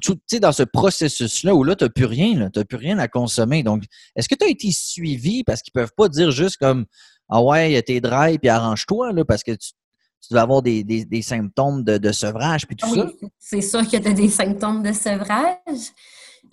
tu 0.00 0.12
sais, 0.28 0.38
dans 0.38 0.52
ce 0.52 0.62
processus-là 0.62 1.56
où 1.56 1.64
là, 1.64 1.74
tu 1.74 1.82
n'as 1.82 1.90
plus 1.90 2.04
rien, 2.04 2.48
tu 2.50 2.58
n'as 2.60 2.64
plus 2.64 2.76
rien 2.76 3.00
à 3.00 3.08
consommer. 3.08 3.64
Donc, 3.64 3.82
est-ce 4.14 4.28
que 4.28 4.36
tu 4.36 4.44
as 4.44 4.48
été 4.48 4.70
suivi 4.70 5.42
parce 5.42 5.60
qu'ils 5.60 5.72
ne 5.74 5.80
peuvent 5.80 5.94
pas 5.96 6.08
dire 6.08 6.30
juste 6.30 6.58
comme 6.58 6.86
Ah 7.28 7.42
ouais, 7.42 7.82
t'es 7.82 8.00
dry 8.00 8.38
puis 8.38 8.48
arrange-toi, 8.48 9.12
là, 9.12 9.24
parce 9.24 9.42
que 9.42 9.50
tu, 9.52 9.72
tu 10.20 10.32
dois 10.32 10.42
avoir 10.42 10.62
des, 10.62 11.22
symptômes 11.22 11.82
de, 11.82 12.12
sevrage 12.12 12.66
puis 12.66 12.76
tout 12.76 12.86
oui, 12.92 12.98
ça? 12.98 13.10
C'est 13.40 13.60
sûr 13.60 13.82
que 13.90 13.96
tu 13.96 14.08
as 14.08 14.12
des 14.12 14.28
symptômes 14.28 14.82
de 14.84 14.92
sevrage. 14.92 15.90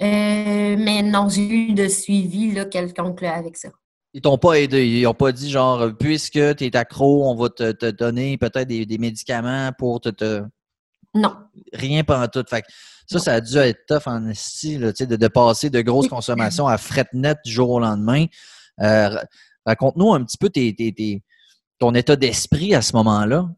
Euh, 0.01 0.75
mais 0.77 1.01
non, 1.03 1.27
j'ai 1.29 1.47
eu 1.47 1.73
de 1.73 1.87
suivi 1.87 2.51
là, 2.51 2.65
quelconque 2.65 3.23
avec 3.23 3.57
ça. 3.57 3.69
Ils 4.13 4.21
t'ont 4.21 4.37
pas 4.37 4.53
aidé. 4.59 4.87
Ils 4.87 5.03
n'ont 5.03 5.13
pas 5.13 5.31
dit 5.31 5.49
genre, 5.49 5.91
puisque 5.99 6.55
tu 6.55 6.65
es 6.65 6.75
accro, 6.75 7.29
on 7.29 7.35
va 7.35 7.49
te, 7.49 7.91
donner 7.91 8.37
peut-être 8.37 8.67
des, 8.67 8.97
médicaments 8.97 9.71
pour 9.77 10.01
te, 10.01 10.09
te, 10.09 10.43
non. 11.13 11.35
Rien 11.73 12.03
pendant 12.03 12.27
tout. 12.27 12.43
Fait 12.49 12.63
ça, 13.07 13.19
ça 13.19 13.33
a 13.33 13.41
dû 13.41 13.57
être 13.57 13.85
tough 13.87 14.07
en 14.07 14.33
style, 14.33 14.93
de, 14.97 15.15
de 15.15 15.27
passer 15.27 15.69
de 15.69 15.81
grosses 15.81 16.07
consommations 16.07 16.67
à 16.67 16.77
fret 16.77 17.07
net 17.13 17.39
du 17.43 17.51
jour 17.51 17.69
au 17.71 17.79
lendemain. 17.79 18.25
Euh, 18.81 19.17
raconte-nous 19.65 20.13
un 20.13 20.23
petit 20.23 20.37
peu 20.37 20.49
ton 21.79 21.95
état 21.95 22.15
d'esprit 22.15 22.75
à 22.75 22.81
ce 22.81 22.95
moment-là. 22.97 23.49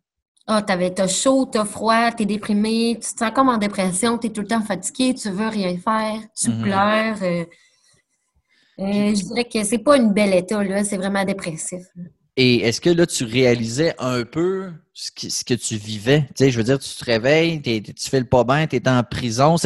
Ah, 0.48 0.60
oh, 0.60 0.89
t'as 0.95 1.07
chaud, 1.07 1.45
t'as 1.45 1.65
froid, 1.65 2.12
t'es 2.12 2.25
déprimé, 2.25 2.95
tu 2.95 3.13
te 3.13 3.19
sens 3.19 3.31
comme 3.33 3.50
en 3.50 3.57
dépression, 3.57 4.17
t'es 4.17 4.29
tout 4.29 4.41
le 4.41 4.48
temps 4.48 4.62
fatigué, 4.62 5.13
tu 5.13 5.29
veux 5.29 5.48
rien 5.48 5.77
faire, 5.77 6.19
tu 6.36 6.50
mm-hmm. 6.50 6.62
pleures. 6.62 7.24
Euh, 7.24 7.45
euh, 8.79 9.15
je 9.15 9.24
dirais 9.24 9.45
que 9.45 9.63
c'est 9.63 9.77
pas 9.77 9.98
une 9.98 10.13
belle 10.13 10.33
état, 10.33 10.63
là, 10.63 10.83
c'est 10.83 10.98
vraiment 10.98 11.24
dépressif. 11.24 11.83
Et 12.38 12.62
est-ce 12.62 12.79
que 12.79 12.89
là, 12.89 13.05
tu 13.05 13.25
réalisais 13.25 13.93
un 14.00 14.24
peu 14.24 14.71
ce, 14.93 15.12
que 15.12 15.53
tu 15.53 15.75
vivais? 15.75 16.21
Tu 16.29 16.45
sais, 16.45 16.51
je 16.51 16.57
veux 16.57 16.63
dire, 16.63 16.79
tu 16.79 16.89
te 16.89 17.03
réveilles, 17.03 17.62
tu 17.62 18.10
fais 18.10 18.19
le 18.19 18.25
pas 18.25 18.43
bien, 18.43 18.67
tu 18.67 18.77
es 18.77 18.89
en 18.89 19.03
prison. 19.03 19.57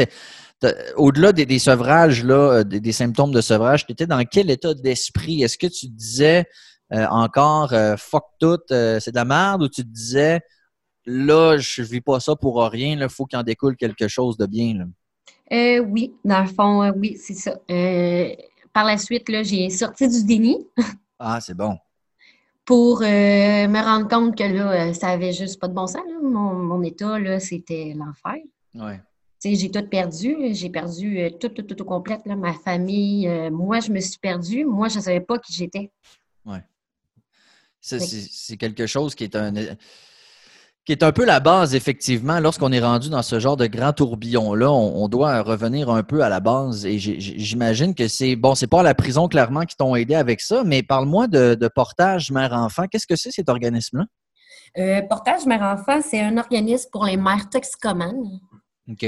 Au-delà 0.96 1.32
des, 1.32 1.60
sevrages, 1.60 2.24
là, 2.24 2.60
euh, 2.60 2.64
des, 2.64 2.92
symptômes 2.92 3.32
de 3.32 3.42
sevrage, 3.42 3.86
tu 3.86 3.92
étais 3.92 4.08
dans 4.08 4.24
quel 4.26 4.50
état 4.50 4.74
d'esprit? 4.74 5.44
Est-ce 5.44 5.58
que 5.58 5.68
tu 5.68 5.88
disais 5.88 6.46
euh, 6.92 7.06
encore 7.08 7.74
euh, 7.74 7.96
fuck 7.98 8.26
tout, 8.40 8.60
c'est 8.70 9.12
de 9.12 9.16
la 9.16 9.26
merde, 9.26 9.64
ou 9.64 9.70
tu 9.70 9.84
te 9.84 9.88
disais 9.88 10.42
là, 11.06 11.58
je 11.58 11.82
vis 11.82 12.02
pas 12.02 12.20
ça 12.20 12.36
pour 12.36 12.62
rien, 12.64 13.00
il 13.00 13.10
faut 13.10 13.26
qu'il 13.26 13.38
en 13.40 13.44
découle 13.44 13.76
quelque 13.76 14.08
chose 14.08 14.38
de 14.38 14.46
bien? 14.46 14.88
oui, 15.52 16.14
dans 16.24 16.42
le 16.42 16.48
fond, 16.48 16.92
oui, 16.98 17.18
c'est 17.22 17.34
ça. 17.34 17.58
par 18.74 18.86
la 18.86 18.98
suite, 18.98 19.30
là, 19.30 19.44
j'ai 19.44 19.70
sorti 19.70 20.08
du 20.08 20.24
déni. 20.24 20.68
ah, 21.20 21.40
c'est 21.42 21.56
bon 21.56 21.78
pour 22.66 23.04
euh, 23.04 23.06
me 23.68 23.80
rendre 23.80 24.08
compte 24.08 24.36
que 24.36 24.44
là, 24.44 24.90
euh, 24.90 24.94
ça 24.94 25.10
avait 25.10 25.32
juste 25.32 25.60
pas 25.60 25.68
de 25.68 25.74
bon 25.74 25.88
sens. 25.88 26.02
Mon, 26.22 26.82
état, 26.82 27.20
là, 27.20 27.40
c'était 27.40 27.94
l'enfer. 27.96 28.42
Ouais. 28.74 29.00
J'ai 29.44 29.70
tout 29.70 29.88
perdu. 29.88 30.36
J'ai 30.54 30.72
perdu 30.72 31.20
euh, 31.20 31.30
tout, 31.30 31.50
tout, 31.50 31.62
tout, 31.62 31.80
au 31.80 31.86
complet. 31.86 32.18
Là, 32.26 32.36
ma 32.36 32.54
famille, 32.54 33.30
moi, 33.52 33.80
je 33.80 33.92
me 33.92 34.00
suis 34.00 34.18
perdue. 34.18 34.66
Moi, 34.66 34.90
je 34.90 34.98
ne 34.98 35.04
savais 35.04 35.22
pas 35.22 35.38
qui 35.38 35.54
j'étais. 35.54 35.92
Oui. 36.46 36.58
C'est 37.80 38.58
quelque 38.58 38.88
chose 38.88 39.14
qui 39.14 39.26
est 39.26 39.36
un 39.36 39.54
qui 40.86 40.92
est 40.92 41.04
un 41.04 41.12
peu 41.12 41.26
la 41.26 41.40
base, 41.40 41.74
effectivement. 41.74 42.40
Lorsqu'on 42.40 42.72
est 42.72 42.80
rendu 42.80 43.10
dans 43.10 43.24
ce 43.24 43.40
genre 43.40 43.58
de 43.58 43.66
grand 43.66 43.92
tourbillon-là, 43.92 44.72
on, 44.72 45.08
doit 45.08 45.42
revenir 45.42 45.90
un 45.90 46.04
peu 46.04 46.22
à 46.22 46.30
la 46.30 46.40
base. 46.40 46.86
Et 46.86 47.00
j'imagine 47.00 47.96
que 47.96 48.08
c'est, 48.08 48.36
bon, 48.36 48.54
c'est 48.54 48.68
pas 48.68 48.84
la 48.84 48.94
prison, 48.94 49.28
clairement, 49.28 49.62
qui 49.62 49.76
t'ont 49.76 49.96
aidé 49.96 50.14
avec 50.14 50.42
ça, 50.42 50.64
mais 50.64 50.84
parle-moi 50.84 51.28
de, 51.28 51.68
Portage 51.74 52.32
Mère-Enfant. 52.32 52.86
Qu'est-ce 52.88 53.08
que 53.08 53.16
c'est, 53.16 53.32
cet 53.32 53.50
organisme-là? 53.50 54.06
Euh, 54.78 55.02
Portage 55.02 55.46
Mère-Enfant, 55.48 56.02
c'est 56.04 56.22
un 56.22 56.38
organisme 56.38 56.90
pour 56.92 57.06
les 57.06 57.18
mères 57.18 57.50
toxicomanes. 57.50 58.40
OK. 58.88 59.06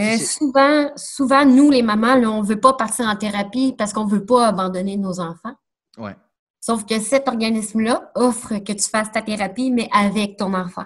Euh, 0.00 0.16
souvent, 0.18 0.90
souvent, 0.96 1.46
nous, 1.46 1.70
les 1.70 1.82
mamans, 1.82 2.14
on 2.14 2.42
ne 2.42 2.46
veut 2.46 2.60
pas 2.60 2.74
partir 2.74 3.06
en 3.06 3.16
thérapie 3.16 3.74
parce 3.78 3.92
qu'on 3.92 4.04
ne 4.04 4.10
veut 4.10 4.26
pas 4.26 4.48
abandonner 4.48 4.96
nos 4.96 5.20
enfants. 5.20 5.54
Ouais. 5.96 6.16
Sauf 6.60 6.84
que 6.84 6.98
cet 6.98 7.28
organisme-là 7.28 8.10
offre 8.14 8.56
que 8.58 8.72
tu 8.72 8.88
fasses 8.88 9.12
ta 9.12 9.22
thérapie, 9.22 9.70
mais 9.70 9.88
avec 9.92 10.36
ton 10.36 10.52
enfant. 10.52 10.84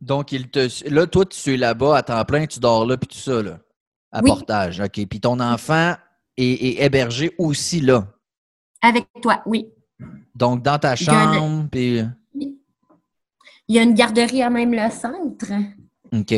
Donc, 0.00 0.32
il 0.32 0.50
te. 0.50 0.88
Là, 0.88 1.06
toi, 1.06 1.24
tu 1.26 1.54
es 1.54 1.56
là-bas 1.56 1.96
à 1.98 2.02
temps 2.02 2.24
plein, 2.24 2.46
tu 2.46 2.58
dors 2.58 2.86
là, 2.86 2.96
puis 2.96 3.08
tout 3.08 3.18
ça, 3.18 3.42
là. 3.42 3.58
À 4.12 4.22
portage. 4.22 4.80
OK. 4.80 5.06
Puis 5.06 5.20
ton 5.20 5.38
enfant 5.40 5.94
est, 6.36 6.82
hébergé 6.82 7.34
aussi 7.38 7.80
là. 7.80 8.06
Avec 8.82 9.06
toi, 9.22 9.42
oui. 9.46 9.68
Donc, 10.34 10.62
dans 10.62 10.78
ta 10.78 10.96
chambre, 10.96 11.68
puis. 11.70 12.02
Il 12.34 13.76
y 13.76 13.78
a 13.78 13.82
une 13.82 13.94
garderie 13.94 14.42
à 14.42 14.50
même 14.50 14.72
le 14.72 14.90
centre. 14.90 15.52
OK. 16.12 16.34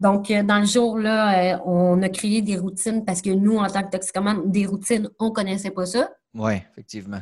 Donc, 0.00 0.30
euh, 0.30 0.44
dans 0.44 0.60
le 0.60 0.66
jour, 0.66 0.96
là, 0.96 1.56
euh, 1.56 1.58
on 1.64 2.00
a 2.02 2.08
créé 2.08 2.40
des 2.40 2.56
routines 2.56 3.04
parce 3.04 3.20
que 3.20 3.30
nous, 3.30 3.58
en 3.58 3.66
tant 3.66 3.82
que 3.82 3.90
toxicomane, 3.90 4.48
des 4.48 4.66
routines, 4.66 5.08
on 5.18 5.26
ne 5.26 5.30
connaissait 5.30 5.72
pas 5.72 5.86
ça. 5.86 6.08
Oui, 6.34 6.52
effectivement. 6.70 7.20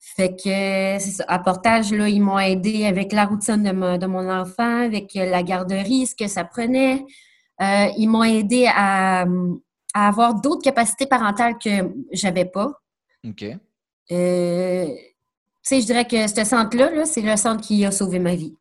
Fait 0.00 0.30
que, 0.30 0.44
c'est 0.44 1.10
ça. 1.10 1.24
À 1.28 1.38
Portage, 1.38 1.92
là, 1.92 2.08
ils 2.08 2.20
m'ont 2.20 2.38
aidé 2.38 2.86
avec 2.86 3.12
la 3.12 3.26
routine 3.26 3.62
de, 3.62 4.06
mon 4.06 4.30
enfant, 4.30 4.82
avec 4.82 5.12
la 5.14 5.42
garderie, 5.42 6.06
ce 6.06 6.14
que 6.14 6.28
ça 6.28 6.44
prenait. 6.44 7.04
Euh, 7.60 7.86
ils 7.96 8.08
m'ont 8.08 8.24
aidé 8.24 8.68
à, 8.72 9.26
avoir 9.94 10.40
d'autres 10.40 10.62
capacités 10.62 11.06
parentales 11.06 11.58
que 11.58 11.92
j'avais 12.12 12.44
pas. 12.44 12.70
OK. 13.26 13.44
Euh, 14.10 14.86
tu 14.86 14.94
sais, 15.62 15.80
je 15.80 15.86
dirais 15.86 16.06
que 16.06 16.26
ce 16.28 16.44
centre-là, 16.44 16.90
-là, 16.92 17.04
c'est 17.04 17.20
le 17.20 17.36
centre 17.36 17.62
qui 17.62 17.84
a 17.84 17.90
sauvé 17.90 18.18
ma 18.18 18.34
vie. 18.34 18.54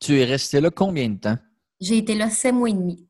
Tu 0.00 0.20
es 0.20 0.24
resté 0.24 0.60
là 0.60 0.70
combien 0.70 1.08
de 1.08 1.16
temps? 1.16 1.38
J'ai 1.80 1.98
été 1.98 2.14
là 2.14 2.30
sept 2.30 2.54
mois 2.54 2.70
et 2.70 2.74
demi. 2.74 3.06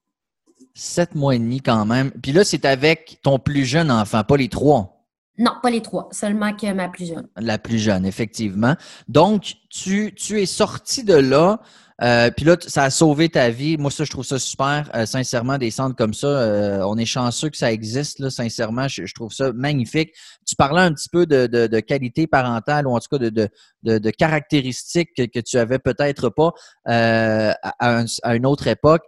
Sept 0.74 1.14
mois 1.14 1.35
et 1.35 1.38
demi 1.38 1.61
quand 1.61 1.85
même. 1.85 2.11
Puis 2.22 2.33
là, 2.33 2.44
c'est 2.44 2.64
avec 2.64 3.18
ton 3.22 3.38
plus 3.38 3.64
jeune 3.64 3.90
enfant, 3.90 4.22
pas 4.24 4.37
les 4.37 4.48
trois. 4.48 4.97
Non, 5.38 5.53
pas 5.62 5.70
les 5.70 5.83
trois, 5.83 6.09
seulement 6.11 6.53
que 6.55 6.72
ma 6.72 6.88
plus 6.88 7.07
jeune. 7.07 7.29
La 7.37 7.59
plus 7.59 7.79
jeune, 7.79 8.05
effectivement. 8.05 8.74
Donc, 9.09 9.55
tu, 9.70 10.12
tu 10.14 10.40
es 10.40 10.46
sorti 10.46 11.05
de 11.05 11.14
là, 11.14 11.61
euh, 12.01 12.31
puis 12.31 12.44
là, 12.44 12.57
ça 12.61 12.85
a 12.85 12.90
sauvé 12.90 13.29
ta 13.29 13.51
vie. 13.51 13.77
Moi, 13.77 13.90
ça, 13.90 14.05
je 14.05 14.11
trouve 14.11 14.24
ça 14.24 14.38
super. 14.38 14.88
Euh, 14.94 15.05
sincèrement, 15.05 15.59
des 15.59 15.70
centres 15.70 15.96
comme 15.96 16.14
ça, 16.14 16.29
euh, 16.29 16.83
on 16.87 16.96
est 16.96 17.05
chanceux 17.05 17.51
que 17.51 17.57
ça 17.57 17.72
existe, 17.72 18.20
là, 18.20 18.31
sincèrement. 18.31 18.87
Je, 18.87 19.12
trouve 19.14 19.33
ça 19.33 19.53
magnifique. 19.53 20.12
Tu 20.46 20.55
parlais 20.55 20.83
un 20.83 20.92
petit 20.92 21.09
peu 21.09 21.27
de, 21.27 21.46
de, 21.46 21.81
qualité 21.81 22.27
parentale 22.27 22.87
ou 22.87 22.94
en 22.94 23.01
tout 23.01 23.09
cas 23.11 23.18
de, 23.18 23.48
de 23.83 24.11
caractéristiques 24.11 25.14
que, 25.14 25.40
tu 25.40 25.59
avais 25.59 25.79
peut-être 25.79 26.29
pas 26.29 26.53
à, 26.85 27.57
à, 27.81 28.37
une 28.37 28.46
autre 28.46 28.68
époque. 28.68 29.03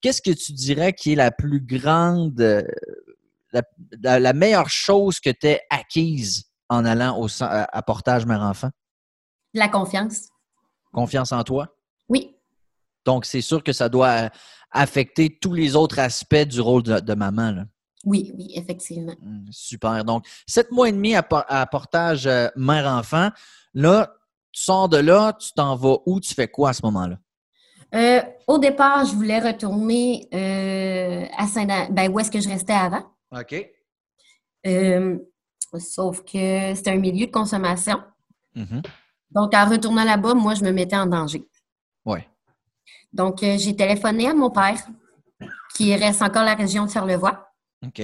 Qu'est-ce 0.00 0.22
que 0.22 0.30
tu 0.30 0.52
dirais 0.52 0.92
qui 0.92 1.12
est 1.12 1.16
la 1.16 1.32
plus 1.32 1.60
grande 1.60 2.64
la, 3.52 4.32
meilleure 4.32 4.68
chose 4.68 5.20
que 5.20 5.30
tu 5.30 5.46
aies 5.48 5.62
acquise 5.70 6.44
en 6.68 6.84
allant 6.84 7.18
au, 7.20 7.28
à, 7.40 7.82
Portage 7.82 8.26
Mère-Enfant? 8.26 8.70
La 9.54 9.68
confiance. 9.68 10.28
Confiance 10.92 11.32
en 11.32 11.42
toi? 11.44 11.68
Oui. 12.08 12.36
Donc, 13.04 13.24
c'est 13.24 13.40
sûr 13.40 13.62
que 13.62 13.72
ça 13.72 13.88
doit 13.88 14.30
affecter 14.70 15.38
tous 15.40 15.54
les 15.54 15.76
autres 15.76 15.98
aspects 15.98 16.34
du 16.36 16.60
rôle 16.60 16.82
de, 16.82 17.14
maman. 17.14 17.64
Oui, 18.04 18.32
oui, 18.36 18.52
effectivement. 18.54 19.14
Hum, 19.22 19.46
super. 19.50 20.04
Donc, 20.04 20.26
sept 20.46 20.70
mois 20.70 20.88
et 20.88 20.92
demi 20.92 21.14
à, 21.14 21.66
Portage 21.66 22.26
euh, 22.26 22.48
Mère-Enfant. 22.56 23.30
Là, 23.74 24.12
tu 24.52 24.62
sors 24.62 24.88
de 24.88 24.98
là, 24.98 25.32
tu 25.38 25.52
t'en 25.54 25.76
vas 25.76 25.98
où? 26.06 26.20
Tu 26.20 26.34
fais 26.34 26.48
quoi 26.48 26.70
à 26.70 26.72
ce 26.72 26.82
moment-là? 26.84 27.18
Euh, 27.94 28.20
au 28.46 28.58
départ, 28.58 29.04
je 29.04 29.14
voulais 29.14 29.38
retourner 29.38 30.28
euh, 30.34 31.24
à 31.36 31.46
saint 31.46 31.66
ben, 31.90 32.10
où 32.10 32.18
est-ce 32.18 32.30
que 32.30 32.40
je 32.40 32.48
restais 32.48 32.72
avant? 32.72 33.04
OK. 33.30 33.70
Euh, 34.66 35.18
sauf 35.78 36.22
que 36.22 36.74
c'est 36.74 36.88
un 36.88 36.96
milieu 36.96 37.26
de 37.26 37.30
consommation. 37.30 38.02
Mm-hmm. 38.54 38.82
Donc, 39.30 39.54
en 39.54 39.68
retournant 39.68 40.04
là-bas, 40.04 40.34
moi, 40.34 40.54
je 40.54 40.64
me 40.64 40.72
mettais 40.72 40.96
en 40.96 41.06
danger. 41.06 41.44
Oui. 42.04 42.20
Donc, 43.12 43.42
euh, 43.42 43.56
j'ai 43.58 43.74
téléphoné 43.74 44.28
à 44.28 44.34
mon 44.34 44.50
père, 44.50 44.78
qui 45.74 45.94
reste 45.94 46.22
encore 46.22 46.44
la 46.44 46.54
région 46.54 46.86
de 46.86 46.90
Charlevoix. 46.90 47.52
OK. 47.84 48.02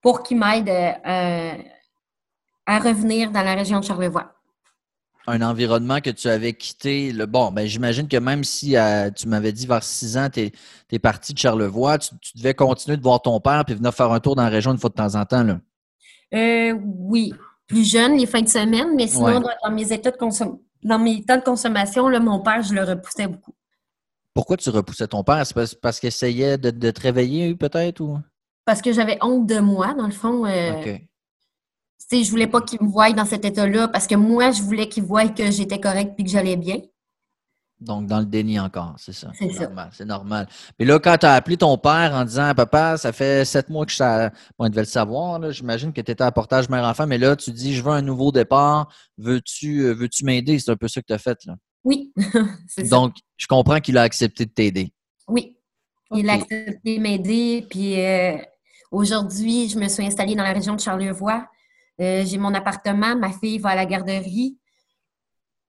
Pour 0.00 0.22
qu'il 0.22 0.38
m'aide 0.38 0.68
euh, 0.68 1.62
à 2.66 2.78
revenir 2.78 3.30
dans 3.30 3.42
la 3.42 3.54
région 3.54 3.80
de 3.80 3.84
Charlevoix 3.84 4.33
un 5.26 5.42
environnement 5.42 6.00
que 6.00 6.10
tu 6.10 6.28
avais 6.28 6.52
quitté. 6.52 7.12
Le, 7.12 7.26
bon, 7.26 7.50
ben, 7.50 7.66
j'imagine 7.66 8.08
que 8.08 8.16
même 8.16 8.44
si 8.44 8.76
euh, 8.76 9.10
tu 9.10 9.28
m'avais 9.28 9.52
dit 9.52 9.66
vers 9.66 9.82
6 9.82 10.18
ans, 10.18 10.28
tu 10.30 10.50
es, 10.90 10.98
parti 10.98 11.32
de 11.32 11.38
Charlevoix, 11.38 11.98
tu, 11.98 12.14
devais 12.36 12.54
continuer 12.54 12.96
de 12.96 13.02
voir 13.02 13.22
ton 13.22 13.40
père 13.40 13.64
puis 13.64 13.74
venir 13.74 13.92
faire 13.92 14.12
un 14.12 14.20
tour 14.20 14.36
dans 14.36 14.42
la 14.42 14.48
région 14.48 14.72
une 14.72 14.78
fois 14.78 14.90
de 14.90 14.94
temps 14.94 15.14
en 15.14 15.24
temps. 15.24 15.42
Là. 15.42 15.60
Euh, 16.34 16.78
oui, 16.84 17.32
plus 17.66 17.88
jeune, 17.90 18.16
les 18.16 18.26
fins 18.26 18.42
de 18.42 18.48
semaine, 18.48 18.94
mais 18.96 19.06
sinon, 19.06 19.40
dans, 19.40 19.70
mes 19.70 19.92
états 19.92 20.10
de 20.10 20.18
dans 20.82 20.98
mes 20.98 21.24
temps 21.24 21.38
de 21.38 21.42
consommation, 21.42 22.08
là, 22.08 22.20
mon 22.20 22.40
père, 22.40 22.62
je 22.62 22.74
le 22.74 22.82
repoussais 22.82 23.26
beaucoup. 23.26 23.54
Pourquoi 24.34 24.56
tu 24.56 24.68
repoussais 24.70 25.06
ton 25.06 25.22
père? 25.22 25.46
C'est 25.46 25.80
parce, 25.80 26.00
qu'il 26.00 26.08
essayait 26.08 26.58
de, 26.58 26.90
te 26.90 27.00
réveiller, 27.00 27.54
peut-être? 27.54 28.00
ou? 28.00 28.18
Parce 28.64 28.82
que 28.82 28.92
j'avais 28.92 29.18
honte 29.22 29.46
de 29.46 29.60
moi, 29.60 29.94
dans 29.94 30.06
le 30.06 30.12
fond. 30.12 30.44
Euh, 30.44 30.98
OK 32.12 32.22
je 32.22 32.30
voulais 32.30 32.46
pas 32.46 32.60
qu'il 32.60 32.82
me 32.82 32.88
voie 32.88 33.12
dans 33.12 33.24
cet 33.24 33.44
état-là 33.44 33.88
parce 33.88 34.06
que 34.06 34.14
moi, 34.14 34.50
je 34.50 34.62
voulais 34.62 34.88
qu'il 34.88 35.04
voie 35.04 35.28
que 35.28 35.50
j'étais 35.50 35.80
correcte 35.80 36.14
et 36.18 36.24
que 36.24 36.30
j'allais 36.30 36.56
bien. 36.56 36.78
Donc, 37.80 38.06
dans 38.06 38.20
le 38.20 38.24
déni 38.24 38.58
encore, 38.58 38.94
c'est 38.98 39.12
ça. 39.12 39.30
C'est 39.38 39.60
normal. 39.60 39.90
C'est 39.92 40.04
normal. 40.04 40.48
Puis 40.78 40.86
là, 40.86 40.98
quand 40.98 41.18
tu 41.18 41.26
as 41.26 41.34
appelé 41.34 41.56
ton 41.56 41.76
père 41.76 42.14
en 42.14 42.24
disant 42.24 42.54
Papa, 42.54 42.96
ça 42.96 43.12
fait 43.12 43.44
sept 43.44 43.68
mois 43.68 43.84
que 43.84 43.92
je 43.92 43.96
sais. 43.96 44.30
Bon, 44.58 44.66
il 44.66 44.70
devait 44.70 44.82
le 44.82 44.86
savoir, 44.86 45.50
j'imagine 45.52 45.92
que 45.92 46.00
tu 46.00 46.10
étais 46.10 46.22
à 46.22 46.30
portage 46.30 46.68
mère-enfant, 46.68 47.06
mais 47.06 47.18
là, 47.18 47.36
tu 47.36 47.50
dis 47.50 47.74
Je 47.74 47.82
veux 47.82 47.90
un 47.90 48.00
nouveau 48.00 48.32
départ. 48.32 48.92
Veux-tu 49.18 49.80
euh, 49.80 49.92
veux 49.92 50.08
m'aider? 50.22 50.58
C'est 50.58 50.70
un 50.70 50.76
peu 50.76 50.88
ça 50.88 51.00
que 51.00 51.06
tu 51.06 51.12
as 51.12 51.18
fait, 51.18 51.38
là. 51.44 51.56
Oui, 51.82 52.12
c'est 52.68 52.84
ça. 52.84 52.96
Donc, 52.96 53.16
je 53.36 53.46
comprends 53.46 53.80
qu'il 53.80 53.98
a 53.98 54.02
accepté 54.02 54.46
de 54.46 54.50
t'aider. 54.50 54.92
Oui. 55.28 55.58
Il 56.14 56.30
a 56.30 56.34
accepté 56.34 56.96
de 56.96 57.02
m'aider. 57.02 57.66
Puis 57.68 58.00
euh, 58.00 58.38
aujourd'hui, 58.92 59.68
je 59.68 59.78
me 59.78 59.88
suis 59.88 60.06
installée 60.06 60.36
dans 60.36 60.44
la 60.44 60.52
région 60.52 60.74
de 60.74 60.80
Charlevoix. 60.80 61.46
Euh, 62.00 62.24
j'ai 62.24 62.38
mon 62.38 62.52
appartement, 62.54 63.16
ma 63.16 63.32
fille 63.32 63.58
va 63.58 63.70
à 63.70 63.74
la 63.76 63.86
garderie. 63.86 64.58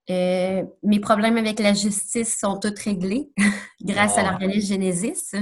Euh, 0.08 0.64
mes 0.82 1.00
problèmes 1.00 1.36
avec 1.36 1.58
la 1.58 1.74
justice 1.74 2.38
sont 2.38 2.58
tous 2.58 2.80
réglés 2.84 3.30
grâce 3.82 4.18
à 4.18 4.22
l'organisme 4.22 4.74
Genesis. 4.74 5.32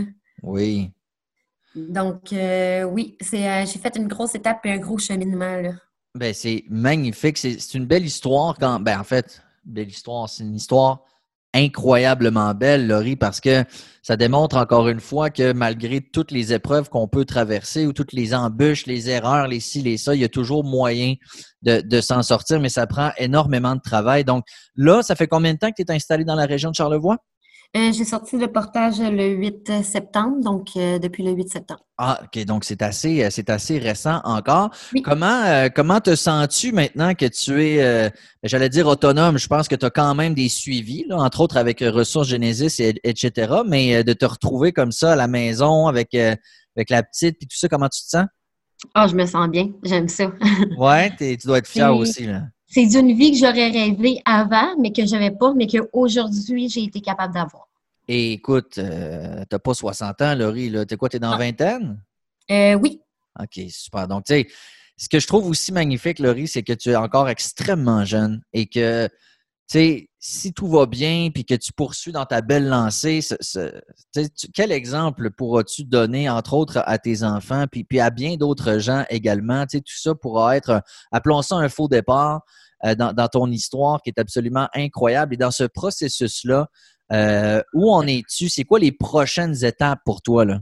Oui. 0.43 0.91
Donc, 1.75 2.33
euh, 2.33 2.85
oui, 2.85 3.17
j'ai 3.21 3.67
fait 3.67 3.97
une 3.97 4.09
grosse 4.09 4.35
étape 4.35 4.65
et 4.65 4.73
un 4.73 4.79
gros 4.79 4.99
cheminement. 4.99 5.57
Là. 5.61 5.73
Ben, 6.15 6.33
c'est 6.33 6.65
magnifique. 6.69 7.37
C'est 7.39 7.75
une 7.75 7.87
belle 7.87 8.05
histoire 8.05 8.57
quand. 8.59 8.81
Ben, 8.81 9.01
en 9.01 9.05
fait, 9.05 9.43
belle 9.65 9.89
histoire. 9.89 10.29
C'est 10.29 10.45
une 10.45 10.55
histoire 10.55 11.05
incroyablement 11.55 12.53
belle, 12.53 12.87
Laurie, 12.87 13.17
parce 13.17 13.41
que 13.41 13.65
ça 14.03 14.17
démontre 14.17 14.57
encore 14.57 14.89
une 14.89 15.01
fois 15.01 15.31
que 15.31 15.53
malgré 15.53 16.01
toutes 16.01 16.31
les 16.31 16.53
épreuves 16.53 16.91
qu'on 16.91 17.09
peut 17.09 17.25
traverser 17.25 17.87
ou 17.87 17.93
toutes 17.93 18.13
les 18.13 18.35
embûches, 18.35 18.87
les 18.87 19.09
erreurs, 19.09 19.47
les 19.47 19.61
ci, 19.61 19.81
les 19.81 19.97
ça, 19.97 20.15
il 20.15 20.21
y 20.21 20.25
a 20.25 20.29
toujours 20.29 20.65
moyen 20.65 21.15
de, 21.63 21.81
de 21.81 22.01
s'en 22.01 22.23
sortir, 22.23 22.61
mais 22.61 22.69
ça 22.69 22.87
prend 22.87 23.13
énormément 23.17 23.77
de 23.77 23.81
travail. 23.81 24.25
Donc 24.25 24.45
là, 24.77 25.03
ça 25.03 25.15
fait 25.15 25.29
combien 25.29 25.55
de 25.55 25.59
temps 25.59 25.71
que 25.71 25.83
tu 25.83 25.91
es 25.91 25.95
installé 25.95 26.25
dans 26.25 26.35
la 26.35 26.47
région 26.47 26.71
de 26.71 26.75
Charlevoix? 26.75 27.19
Euh, 27.77 27.91
j'ai 27.91 28.05
sorti 28.05 28.37
le 28.37 28.47
portage 28.47 29.01
le 29.01 29.31
8 29.31 29.83
septembre, 29.83 30.41
donc 30.41 30.69
euh, 30.77 31.01
depuis 31.01 31.25
le 31.25 31.33
8 31.33 31.49
septembre. 31.49 31.81
Ah, 31.99 32.21
OK. 32.23 32.45
Donc, 32.45 32.65
c'est 32.65 32.83
assez, 32.83 33.25
euh, 33.25 33.31
c'est 33.31 33.51
assez 33.51 33.79
récent 33.79 34.21
encore. 34.23 34.71
Comment, 35.03 35.69
comment 35.75 36.01
te 36.01 36.15
sens-tu 36.15 36.71
maintenant 36.71 37.15
que 37.15 37.27
tu 37.27 37.65
es, 37.65 38.13
j'allais 38.45 38.69
dire 38.69 38.87
autonome? 38.87 39.39
Je 39.39 39.49
pense 39.49 39.67
que 39.67 39.75
tu 39.75 39.85
as 39.85 39.91
quand 39.91 40.15
même 40.15 40.35
des 40.35 40.49
suivis, 40.49 41.05
là, 41.09 41.17
entre 41.17 41.41
autres 41.41 41.57
avec 41.57 41.81
Ressources 41.81 42.29
Genesis, 42.29 42.81
et, 42.81 42.95
etc. 43.03 43.53
Mais 43.67 44.05
de 44.05 44.13
te 44.13 44.25
retrouver 44.25 44.73
comme 44.73 44.93
ça 44.93 45.13
à 45.13 45.17
la 45.17 45.27
maison 45.27 45.89
avec, 45.89 46.15
avec 46.15 46.91
la 46.91 47.03
petite 47.03 47.43
et 47.43 47.47
tout 47.47 47.57
ça, 47.57 47.69
comment 47.69 47.89
tu 47.89 48.03
te 48.03 48.09
sens? 48.09 48.27
Ah, 48.95 49.09
je 49.09 49.17
me 49.17 49.27
sens 49.27 49.49
bien. 49.49 49.71
J'aime 49.83 50.09
ça. 50.09 50.31
ouais, 50.79 51.13
tu 51.17 51.37
dois 51.45 51.59
être 51.59 51.69
fier 51.69 51.93
aussi. 51.97 52.27
Là 52.27 52.43
c'est 52.75 52.87
d'une 52.87 53.17
vie 53.17 53.31
que 53.31 53.39
j'aurais 53.39 53.71
rêvé 53.71 54.21
avant, 54.25 54.75
mais 54.81 54.91
que 54.91 55.07
je 55.07 55.13
n'avais 55.13 55.31
pas, 55.31 55.55
mais 55.55 55.69
qu'aujourd'hui, 55.69 56.69
j'ai 56.69 56.83
été 56.83 57.01
capable 57.01 57.33
d'avoir. 57.33 57.69
Et 58.09 58.33
écoute, 58.33 58.79
euh, 58.79 59.43
tu 59.43 59.47
n'as 59.53 59.59
pas 59.61 59.75
60 59.75 60.21
ans, 60.23 60.35
Laurie. 60.35 60.73
Tu 60.73 60.95
es 60.95 60.97
quoi? 60.97 61.09
Tu 61.09 61.17
es 61.17 61.21
dans 61.21 61.31
la 61.31 61.37
vingtaine? 61.37 62.03
Euh, 62.51 62.75
oui. 62.75 63.01
OK, 63.39 63.61
super. 63.71 64.09
Donc, 64.09 64.25
tu 64.25 64.35
sais, 64.35 64.49
ce 64.97 65.09
que 65.09 65.21
je 65.21 65.27
trouve 65.29 65.47
aussi 65.47 65.71
magnifique, 65.71 66.19
Laurie, 66.19 66.49
c'est 66.49 66.65
que 66.65 66.73
tu 66.73 66.91
es 66.91 66.97
encore 66.97 67.29
extrêmement 67.29 68.05
jeune 68.05 68.43
et 68.53 68.67
que, 68.67 69.07
tu 69.07 69.13
sais, 69.69 70.09
si 70.19 70.53
tout 70.53 70.67
va 70.67 70.87
bien 70.87 71.31
puis 71.33 71.45
que 71.45 71.55
tu 71.55 71.73
poursuis 71.73 72.11
dans 72.11 72.27
ta 72.27 72.41
belle 72.41 72.69
lancée, 72.69 73.21
quel 74.53 74.73
exemple 74.73 75.31
pourras-tu 75.31 75.85
donner, 75.85 76.29
entre 76.29 76.55
autres, 76.55 76.83
à 76.87 76.99
tes 76.99 77.23
enfants 77.23 77.67
puis, 77.71 77.85
puis 77.85 78.01
à 78.01 78.11
bien 78.11 78.37
d'autres 78.37 78.79
gens 78.79 79.05
également? 79.11 79.65
Tu 79.65 79.79
sais, 79.79 79.81
tout 79.81 79.97
ça 79.97 80.15
pourra 80.17 80.57
être, 80.57 80.83
appelons 81.13 81.43
ça 81.43 81.55
un 81.55 81.69
faux 81.69 81.89
départ, 81.89 82.43
euh, 82.85 82.95
dans, 82.95 83.29
ton 83.29 83.51
histoire 83.51 84.03
qui 84.03 84.11
est 84.11 84.19
absolument 84.19 84.69
incroyable. 84.75 85.35
Et 85.35 85.37
dans 85.39 85.51
ce 85.51 85.65
processus-là, 85.65 86.69
euh, 87.13 87.63
où 87.73 87.91
en 87.91 88.07
es-tu? 88.07 88.49
C'est 88.51 88.65
quoi 88.65 88.79
les 88.79 88.93
prochaines 88.93 89.65
étapes 89.65 90.01
pour 90.05 90.21
toi? 90.21 90.45
Là? 90.45 90.61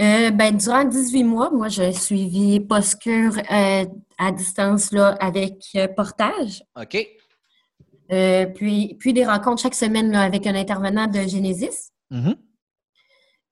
Euh, 0.00 0.30
ben, 0.30 0.56
durant 0.56 0.84
18 0.84 1.24
mois, 1.24 1.50
moi, 1.50 1.68
j'ai 1.68 1.92
suivi 1.92 2.60
Postcure 2.60 3.40
à 3.48 4.32
distance 4.32 4.92
là, 4.92 5.16
avec 5.20 5.54
portage. 5.96 6.62
OK. 6.76 7.06
puis, 8.54 8.96
puis 8.98 9.12
des 9.12 9.24
rencontres 9.24 9.62
chaque 9.62 9.74
semaine 9.74 10.10
là, 10.10 10.22
avec 10.22 10.46
un 10.46 10.54
intervenant 10.54 11.06
de 11.06 11.20
Genesis. 11.20 11.92
Mm-hmm. 12.10 12.36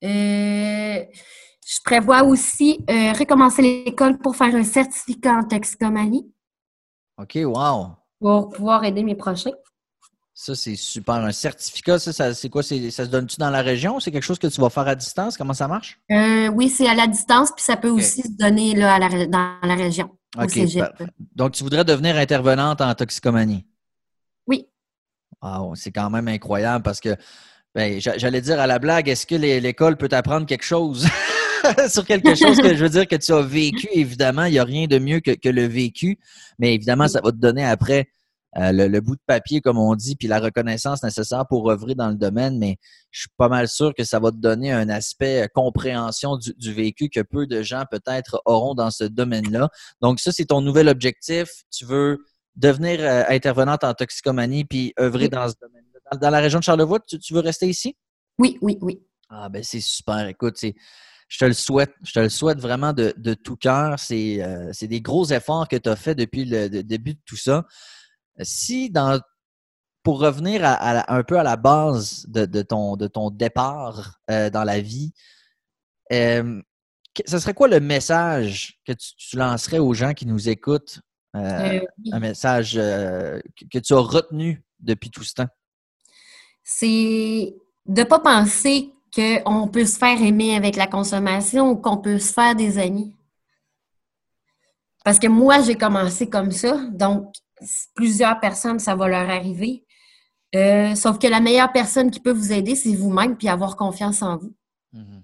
je 0.02 1.80
prévois 1.84 2.24
aussi 2.24 2.78
recommencer 2.88 3.62
l'école 3.62 4.18
pour 4.18 4.36
faire 4.36 4.54
un 4.54 4.64
certificat 4.64 5.38
en 5.38 5.44
toxicomanie. 5.44 6.30
OK, 7.18 7.38
wow. 7.44 7.96
Pour 8.20 8.50
pouvoir 8.50 8.84
aider 8.84 9.02
mes 9.02 9.14
prochains. 9.14 9.52
Ça, 10.38 10.54
c'est 10.54 10.76
super. 10.76 11.14
Un 11.14 11.32
certificat, 11.32 11.98
ça, 11.98 12.34
c'est 12.34 12.50
quoi? 12.50 12.62
Ça 12.62 12.76
se 12.76 13.08
donne-tu 13.08 13.36
dans 13.38 13.48
la 13.48 13.62
région? 13.62 14.00
C'est 14.00 14.12
quelque 14.12 14.22
chose 14.22 14.38
que 14.38 14.48
tu 14.48 14.60
vas 14.60 14.68
faire 14.68 14.86
à 14.86 14.94
distance? 14.94 15.38
Comment 15.38 15.54
ça 15.54 15.66
marche? 15.66 15.98
Euh, 16.10 16.48
oui, 16.48 16.68
c'est 16.68 16.86
à 16.86 16.94
la 16.94 17.06
distance, 17.06 17.52
puis 17.52 17.64
ça 17.64 17.78
peut 17.78 17.88
aussi 17.88 18.20
se 18.20 18.36
donner 18.38 18.74
là, 18.74 18.98
dans 18.98 19.56
la 19.62 19.74
région. 19.74 20.10
OK. 20.38 20.58
Donc, 21.34 21.52
tu 21.52 21.64
voudrais 21.64 21.84
devenir 21.84 22.16
intervenante 22.16 22.82
en 22.82 22.94
toxicomanie? 22.94 23.66
Oui. 24.46 24.66
Wow, 25.40 25.74
c'est 25.74 25.92
quand 25.92 26.10
même 26.10 26.28
incroyable 26.28 26.82
parce 26.82 27.00
que, 27.00 27.16
ben, 27.74 27.98
j'allais 27.98 28.42
dire 28.42 28.60
à 28.60 28.66
la 28.66 28.78
blague, 28.78 29.08
est-ce 29.08 29.26
que 29.26 29.36
l'école 29.36 29.96
peut 29.96 30.08
t'apprendre 30.08 30.44
quelque 30.44 30.64
chose? 30.64 31.08
sur 31.88 32.04
quelque 32.04 32.34
chose 32.34 32.58
que 32.58 32.74
je 32.74 32.82
veux 32.82 32.90
dire 32.90 33.06
que 33.06 33.16
tu 33.16 33.32
as 33.32 33.42
vécu, 33.42 33.88
évidemment, 33.92 34.44
il 34.44 34.52
n'y 34.52 34.58
a 34.58 34.64
rien 34.64 34.86
de 34.86 34.98
mieux 34.98 35.20
que, 35.20 35.48
le 35.48 35.66
vécu, 35.66 36.18
mais 36.58 36.74
évidemment, 36.74 37.08
ça 37.08 37.20
va 37.20 37.30
te 37.30 37.36
donner 37.36 37.64
après 37.64 38.08
euh, 38.58 38.72
le, 38.72 39.00
bout 39.00 39.16
de 39.16 39.20
papier, 39.26 39.60
comme 39.60 39.78
on 39.78 39.94
dit, 39.94 40.16
puis 40.16 40.28
la 40.28 40.38
reconnaissance 40.38 41.02
nécessaire 41.02 41.46
pour 41.46 41.70
œuvrer 41.70 41.94
dans 41.94 42.08
le 42.08 42.14
domaine, 42.14 42.58
mais 42.58 42.78
je 43.10 43.20
suis 43.20 43.30
pas 43.36 43.48
mal 43.48 43.68
sûr 43.68 43.94
que 43.94 44.04
ça 44.04 44.18
va 44.18 44.30
te 44.30 44.36
donner 44.36 44.72
un 44.72 44.88
aspect 44.88 45.42
euh, 45.42 45.46
compréhension 45.52 46.36
du, 46.36 46.72
vécu 46.72 47.08
que 47.08 47.20
peu 47.20 47.46
de 47.46 47.62
gens 47.62 47.84
peut-être 47.90 48.40
auront 48.46 48.74
dans 48.74 48.90
ce 48.90 49.04
domaine-là. 49.04 49.68
Donc 50.00 50.20
ça, 50.20 50.32
c'est 50.32 50.46
ton 50.46 50.62
nouvel 50.62 50.88
objectif. 50.88 51.48
Tu 51.70 51.84
veux 51.84 52.24
devenir 52.54 53.00
euh, 53.00 53.24
intervenante 53.28 53.84
en 53.84 53.92
toxicomanie 53.92 54.64
puis 54.64 54.94
œuvrer 54.98 55.28
dans 55.28 55.48
ce 55.48 55.54
domaine-là. 55.60 56.18
Dans, 56.18 56.30
la 56.30 56.38
région 56.38 56.60
de 56.60 56.64
Charlevoix, 56.64 57.00
tu, 57.00 57.18
tu 57.18 57.34
veux 57.34 57.40
rester 57.40 57.68
ici? 57.68 57.96
Oui, 58.38 58.58
oui, 58.62 58.78
oui. 58.80 59.02
Ah 59.28 59.48
ben 59.48 59.62
c'est 59.62 59.80
super. 59.80 60.26
Écoute, 60.28 60.54
c'est 60.56 60.74
je 61.28 61.38
te 61.38 61.44
le 61.44 61.52
souhaite. 61.52 61.94
Je 62.04 62.12
te 62.12 62.20
le 62.20 62.28
souhaite 62.28 62.58
vraiment 62.58 62.92
de, 62.92 63.34
tout 63.34 63.56
cœur. 63.56 63.96
Euh, 64.10 64.70
c'est 64.72 64.86
des 64.86 65.00
gros 65.00 65.26
efforts 65.26 65.68
que 65.68 65.76
tu 65.76 65.88
as 65.88 65.96
fait 65.96 66.14
depuis 66.14 66.44
le 66.44 66.68
début 66.68 67.14
de 67.14 67.20
tout 67.24 67.36
ça. 67.36 67.64
Si 68.42 68.90
dans 68.90 69.20
pour 70.02 70.20
revenir 70.20 70.60
à, 70.64 71.12
un 71.12 71.24
peu 71.24 71.36
à 71.36 71.42
la 71.42 71.56
base 71.56 72.26
de, 72.28 72.62
ton, 72.62 72.96
de 72.96 73.08
ton 73.08 73.30
départ 73.30 74.20
euh, 74.30 74.50
dans 74.50 74.62
la 74.62 74.80
vie, 74.80 75.12
euh, 76.12 76.62
ce 77.26 77.38
serait 77.40 77.54
quoi 77.54 77.66
le 77.66 77.80
message 77.80 78.78
que 78.86 78.92
tu, 78.92 79.36
lancerais 79.36 79.80
aux 79.80 79.94
gens 79.94 80.14
qui 80.14 80.26
nous 80.26 80.48
écoutent? 80.48 81.00
Un 81.34 82.20
message 82.20 82.74
que 82.74 83.78
tu 83.78 83.94
as 83.94 83.98
retenu 83.98 84.64
depuis 84.78 85.10
tout 85.10 85.24
ce 85.24 85.34
temps? 85.34 85.48
C'est 86.62 87.54
de 87.84 88.00
ne 88.00 88.06
pas 88.06 88.20
penser 88.20 88.95
qu'on 89.16 89.68
peut 89.68 89.86
se 89.86 89.98
faire 89.98 90.20
aimer 90.22 90.54
avec 90.54 90.76
la 90.76 90.86
consommation 90.86 91.70
ou 91.70 91.76
qu'on 91.76 91.96
peut 91.96 92.18
se 92.18 92.32
faire 92.32 92.54
des 92.54 92.78
amis. 92.78 93.14
Parce 95.04 95.18
que 95.18 95.28
moi, 95.28 95.62
j'ai 95.62 95.76
commencé 95.76 96.28
comme 96.28 96.50
ça, 96.50 96.76
donc 96.90 97.32
plusieurs 97.94 98.38
personnes, 98.40 98.78
ça 98.78 98.94
va 98.94 99.08
leur 99.08 99.30
arriver. 99.30 99.84
Euh, 100.54 100.94
sauf 100.94 101.18
que 101.18 101.26
la 101.26 101.40
meilleure 101.40 101.72
personne 101.72 102.10
qui 102.10 102.20
peut 102.20 102.32
vous 102.32 102.52
aider, 102.52 102.74
c'est 102.74 102.94
vous-même, 102.94 103.36
puis 103.36 103.48
avoir 103.48 103.76
confiance 103.76 104.22
en 104.22 104.36
vous. 104.36 104.54
Mm-hmm. 104.94 105.22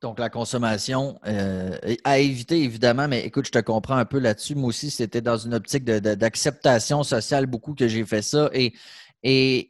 Donc, 0.00 0.18
la 0.18 0.30
consommation 0.30 1.20
euh, 1.26 1.76
à 2.04 2.18
éviter, 2.18 2.62
évidemment, 2.62 3.06
mais 3.06 3.24
écoute, 3.26 3.46
je 3.46 3.52
te 3.52 3.58
comprends 3.58 3.96
un 3.96 4.06
peu 4.06 4.18
là-dessus. 4.18 4.54
Moi 4.54 4.68
aussi, 4.68 4.90
c'était 4.90 5.20
dans 5.20 5.36
une 5.36 5.52
optique 5.52 5.84
d'acceptation 5.84 7.02
sociale 7.02 7.46
beaucoup 7.46 7.74
que 7.74 7.86
j'ai 7.86 8.04
fait 8.06 8.22
ça. 8.22 8.48
Et, 8.54 8.72
et 9.22 9.69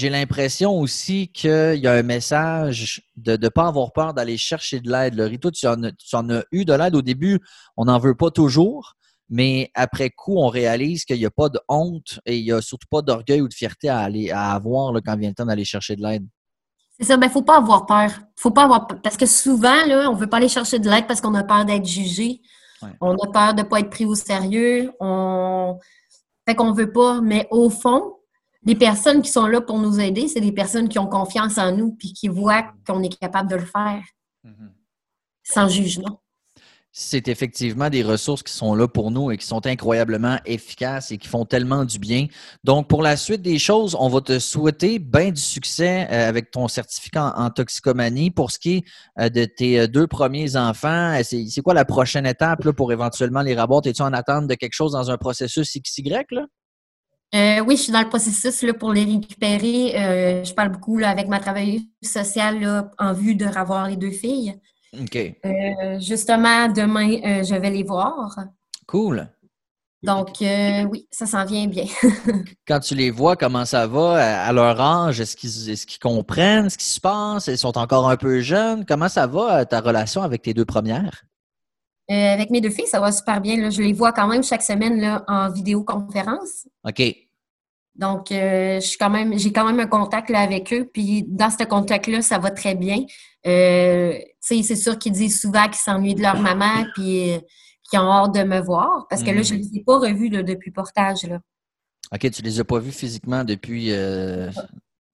j'ai 0.00 0.08
l'impression 0.08 0.78
aussi 0.78 1.28
qu'il 1.28 1.74
y 1.74 1.86
a 1.86 1.92
un 1.92 2.02
message 2.02 3.02
de 3.16 3.36
ne 3.36 3.48
pas 3.50 3.66
avoir 3.66 3.92
peur 3.92 4.14
d'aller 4.14 4.38
chercher 4.38 4.80
de 4.80 4.90
l'aide. 4.90 5.14
Le 5.14 5.26
Rito, 5.26 5.50
tu 5.50 5.66
en, 5.66 5.82
as, 5.82 6.44
eu 6.52 6.64
de 6.64 6.72
l'aide 6.72 6.96
au 6.96 7.02
début, 7.02 7.38
on 7.76 7.84
n'en 7.84 7.98
veut 7.98 8.14
pas 8.14 8.30
toujours, 8.30 8.94
mais 9.28 9.70
après 9.74 10.08
coup, 10.08 10.38
on 10.38 10.48
réalise 10.48 11.04
qu'il 11.04 11.18
n'y 11.18 11.26
a 11.26 11.30
pas 11.30 11.50
de 11.50 11.60
honte 11.68 12.18
et 12.24 12.38
il 12.38 12.44
n'y 12.44 12.52
a 12.52 12.62
surtout 12.62 12.86
pas 12.90 13.02
d'orgueil 13.02 13.42
ou 13.42 13.48
de 13.48 13.52
fierté 13.52 13.90
à, 13.90 13.98
aller, 13.98 14.30
à 14.30 14.52
avoir 14.52 14.94
là, 14.94 15.02
quand 15.04 15.18
vient 15.18 15.28
le 15.28 15.34
temps 15.34 15.44
d'aller 15.44 15.66
chercher 15.66 15.96
de 15.96 16.02
l'aide. 16.02 16.26
C'est 16.98 17.04
ça, 17.04 17.14
il 17.14 17.20
ben, 17.20 17.26
ne 17.26 17.32
faut 17.32 17.42
pas 17.42 17.58
avoir 17.58 17.84
peur. 17.84 18.10
Faut 18.36 18.52
pas 18.52 18.64
avoir 18.64 18.86
Parce 18.86 19.18
que 19.18 19.26
souvent, 19.26 19.84
là, 19.86 20.08
on 20.08 20.14
ne 20.14 20.18
veut 20.18 20.28
pas 20.28 20.38
aller 20.38 20.48
chercher 20.48 20.78
de 20.78 20.88
l'aide 20.88 21.06
parce 21.08 21.20
qu'on 21.20 21.34
a 21.34 21.44
peur 21.44 21.66
d'être 21.66 21.86
jugé. 21.86 22.40
On 23.02 23.12
a 23.12 23.30
peur 23.30 23.52
de 23.52 23.60
ne 23.60 23.68
pas 23.68 23.80
être 23.80 23.90
pris 23.90 24.06
au 24.06 24.14
sérieux. 24.14 24.90
On... 24.98 25.78
Fait 26.48 26.54
qu'on 26.54 26.70
ne 26.70 26.74
veut 26.74 26.90
pas. 26.90 27.20
Mais 27.20 27.46
au 27.50 27.68
fond, 27.68 28.14
les 28.64 28.74
personnes 28.74 29.22
qui 29.22 29.30
sont 29.30 29.46
là 29.46 29.60
pour 29.60 29.78
nous 29.78 30.00
aider, 30.00 30.28
c'est 30.28 30.40
des 30.40 30.52
personnes 30.52 30.88
qui 30.88 30.98
ont 30.98 31.06
confiance 31.06 31.58
en 31.58 31.74
nous 31.74 31.92
puis 31.92 32.12
qui 32.12 32.28
voient 32.28 32.72
qu'on 32.86 33.02
est 33.02 33.18
capable 33.18 33.50
de 33.50 33.56
le 33.56 33.64
faire 33.64 34.02
mm-hmm. 34.44 34.70
sans 35.42 35.68
jugement. 35.68 36.20
C'est 36.92 37.28
effectivement 37.28 37.88
des 37.88 38.02
ressources 38.02 38.42
qui 38.42 38.52
sont 38.52 38.74
là 38.74 38.88
pour 38.88 39.12
nous 39.12 39.30
et 39.30 39.38
qui 39.38 39.46
sont 39.46 39.64
incroyablement 39.64 40.38
efficaces 40.44 41.12
et 41.12 41.18
qui 41.18 41.28
font 41.28 41.44
tellement 41.44 41.84
du 41.84 42.00
bien. 42.00 42.26
Donc, 42.64 42.88
pour 42.88 43.00
la 43.00 43.16
suite 43.16 43.42
des 43.42 43.60
choses, 43.60 43.96
on 43.98 44.08
va 44.08 44.20
te 44.20 44.40
souhaiter 44.40 44.98
bien 44.98 45.30
du 45.30 45.40
succès 45.40 46.08
euh, 46.10 46.28
avec 46.28 46.50
ton 46.50 46.66
certificat 46.66 47.32
en, 47.36 47.48
toxicomanie. 47.50 48.32
Pour 48.32 48.50
ce 48.50 48.58
qui 48.58 48.78
est 48.78 48.84
euh, 49.20 49.28
de 49.28 49.44
tes 49.44 49.78
euh, 49.78 49.86
deux 49.86 50.08
premiers 50.08 50.56
enfants, 50.56 51.16
c'est 51.22 51.62
quoi 51.62 51.74
la 51.74 51.84
prochaine 51.84 52.26
étape 52.26 52.68
pour 52.72 52.92
éventuellement 52.92 53.42
les 53.42 53.54
rabattre? 53.54 53.88
Es-tu 53.88 54.02
en 54.02 54.12
attente 54.12 54.48
de 54.48 54.54
quelque 54.54 54.74
chose 54.74 54.90
dans 54.92 55.12
un 55.12 55.16
processus 55.16 55.78
XY? 55.78 56.10
Là? 56.32 56.46
Euh, 57.34 57.60
oui, 57.60 57.76
je 57.76 57.82
suis 57.82 57.92
dans 57.92 58.00
le 58.00 58.08
processus 58.08 58.62
là, 58.62 58.74
pour 58.74 58.92
les 58.92 59.04
récupérer. 59.04 59.94
Euh, 59.96 60.44
je 60.44 60.52
parle 60.52 60.70
beaucoup 60.70 60.98
là, 60.98 61.10
avec 61.10 61.28
ma 61.28 61.38
travailleuse 61.38 61.82
sociale 62.02 62.90
en 62.98 63.12
vue 63.12 63.36
de 63.36 63.46
revoir 63.46 63.88
les 63.88 63.96
deux 63.96 64.10
filles. 64.10 64.58
OK. 65.00 65.16
Euh, 65.16 66.00
justement, 66.00 66.68
demain, 66.68 67.42
je 67.44 67.54
vais 67.54 67.70
les 67.70 67.84
voir. 67.84 68.36
Cool. 68.86 69.28
Donc, 70.02 70.38
oui, 70.40 71.06
ça 71.12 71.26
s'en 71.26 71.44
vient 71.44 71.66
bien. 71.66 71.84
Quand 72.66 72.80
tu 72.80 72.94
les 72.94 73.10
vois, 73.10 73.36
comment 73.36 73.64
ça 73.64 73.86
va? 73.86 74.46
À 74.46 74.52
leur 74.52 74.80
âge? 74.80 75.20
Est-ce 75.20 75.36
qu'ils 75.36 75.98
comprennent 76.00 76.70
ce 76.70 76.78
qui 76.78 76.86
se 76.86 77.00
passe? 77.00 77.46
Ils 77.46 77.58
sont 77.58 77.78
encore 77.78 78.08
un 78.08 78.16
peu 78.16 78.40
jeunes? 78.40 78.84
Comment 78.86 79.08
ça 79.08 79.26
va, 79.28 79.64
ta 79.66 79.80
relation 79.80 80.22
avec 80.22 80.42
tes 80.42 80.54
deux 80.54 80.64
premières? 80.64 81.22
Avec 82.10 82.50
mes 82.50 82.60
deux 82.60 82.70
filles, 82.70 82.86
ça 82.86 83.00
va 83.00 83.12
super 83.12 83.40
bien. 83.40 83.70
Je 83.70 83.82
les 83.82 83.92
vois 83.92 84.12
quand 84.12 84.26
même 84.26 84.42
chaque 84.42 84.62
semaine 84.62 85.00
là, 85.00 85.24
en 85.28 85.50
vidéoconférence. 85.50 86.66
OK. 86.84 87.02
Donc, 87.94 88.32
euh, 88.32 88.80
suis 88.80 88.96
quand 88.96 89.12
j'ai 89.36 89.52
quand 89.52 89.66
même 89.66 89.80
un 89.80 89.86
contact 89.86 90.30
là, 90.30 90.40
avec 90.40 90.72
eux. 90.72 90.88
Puis 90.92 91.24
dans 91.28 91.50
ce 91.50 91.64
contact-là, 91.64 92.22
ça 92.22 92.38
va 92.38 92.50
très 92.50 92.74
bien. 92.74 93.04
Euh, 93.46 94.18
c'est 94.40 94.62
sûr 94.62 94.98
qu'ils 94.98 95.12
disent 95.12 95.40
souvent 95.40 95.64
qu'ils 95.64 95.76
s'ennuient 95.76 96.14
de 96.14 96.22
leur 96.22 96.40
maman, 96.40 96.84
puis 96.94 97.38
qu'ils 97.88 97.98
ont 97.98 98.10
hâte 98.10 98.34
de 98.34 98.42
me 98.42 98.60
voir. 98.60 99.06
Parce 99.10 99.22
que 99.22 99.30
là, 99.30 99.42
je 99.42 99.54
ne 99.54 99.58
les 99.58 99.76
ai 99.76 99.84
pas 99.84 99.98
revus 99.98 100.30
depuis 100.30 100.70
portage. 100.70 101.24
Là. 101.24 101.40
OK, 102.12 102.30
tu 102.30 102.42
ne 102.42 102.46
les 102.48 102.60
as 102.60 102.64
pas 102.64 102.78
vus 102.78 102.92
physiquement 102.92 103.44
depuis 103.44 103.92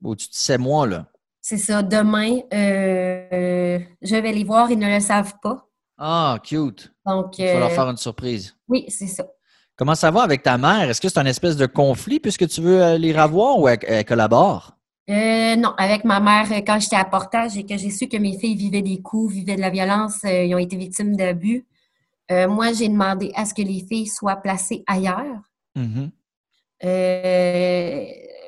au-dessus 0.03 0.29
de 0.29 0.35
sept 0.35 0.61
mois, 0.61 0.87
là. 0.87 1.07
C'est 1.41 1.59
ça. 1.59 1.83
Demain, 1.83 2.41
je 2.53 4.15
vais 4.15 4.33
les 4.33 4.45
voir, 4.45 4.71
ils 4.71 4.79
ne 4.79 4.93
le 4.93 5.01
savent 5.01 5.35
pas. 5.43 5.67
Ah, 5.99 6.39
cute. 6.43 6.93
Donc, 7.07 7.39
Il 7.39 7.47
va 7.47 7.61
leur 7.61 7.73
faire 7.73 7.89
une 7.89 7.97
surprise. 7.97 8.55
Oui, 8.69 8.85
c'est 8.89 9.07
ça. 9.07 9.25
Comment 9.77 9.95
ça 9.95 10.11
va 10.11 10.23
avec 10.23 10.43
ta 10.43 10.57
mère? 10.57 10.89
Est-ce 10.89 11.01
que 11.01 11.09
c'est 11.09 11.19
un 11.19 11.27
espèce 11.27 11.57
de 11.57 11.67
conflit 11.67 12.19
puisque 12.19 12.49
tu 12.49 12.63
veux 12.63 12.83
euh, 12.83 12.99
les 12.99 13.13
revoir 13.13 13.59
ou 13.59 13.69
elle, 13.69 14.05
collabore? 14.07 14.73
Euh, 15.09 15.55
non, 15.57 15.75
avec 15.77 16.05
ma 16.05 16.19
mère, 16.19 16.51
euh, 16.51 16.63
quand 16.67 16.81
j'étais 16.81 16.97
à 16.97 17.05
Portage 17.05 17.57
et 17.59 17.65
que 17.65 17.77
j'ai 17.77 17.91
su 17.91 18.09
que 18.09 18.17
mes 18.17 18.39
filles 18.39 18.57
vivaient 18.57 18.83
des 18.83 19.01
coups, 19.03 19.35
vivaient 19.35 19.57
de 19.57 19.61
la 19.61 19.71
violence, 19.71 20.21
ils 20.25 20.55
ont 20.55 20.59
été 20.59 20.77
victimes 20.77 21.15
d'abus, 21.15 21.67
moi, 22.31 22.73
j'ai 22.73 22.89
demandé 22.89 23.31
à 23.37 23.45
ce 23.45 23.55
que 23.55 23.63
les 23.63 23.87
filles 23.87 24.09
soient 24.09 24.37
placées 24.37 24.83
ailleurs. 24.89 25.43
Mm-hmm. 25.77 26.11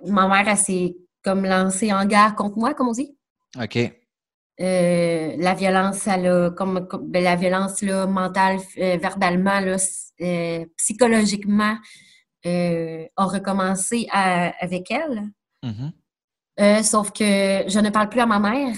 ma 0.07 0.29
mère, 0.29 0.49
elle 0.49 0.57
s'est 0.57 0.97
comme 1.23 1.45
lancée 1.45 1.93
en 1.93 2.05
guerre 2.07 2.35
contre 2.35 2.59
moi, 2.59 2.75
comme 2.75 2.89
on 2.89 2.93
dit. 2.93 3.15
OK. 3.57 3.79
Euh, 4.61 5.37
la 5.39 5.55
violence, 5.55 6.07
elle 6.09 6.53
comme, 6.57 6.89
ben, 7.03 7.23
la 7.23 7.37
violence 7.37 7.81
là, 7.83 8.07
mentale, 8.07 8.59
euh, 8.79 8.97
verbalement, 9.01 9.61
là, 9.61 9.77
euh, 10.21 10.67
psychologiquement, 10.77 11.77
a 12.45 13.25
recommencé 13.25 14.09
avec 14.11 14.91
elle. 14.91 15.23
Mm-hmm. 15.63 16.83
sauf 16.83 17.11
que 17.11 17.65
je 17.69 17.79
ne 17.79 17.91
parle 17.91 18.09
plus 18.09 18.21
à 18.21 18.27
ma 18.27 18.39
mère. 18.39 18.75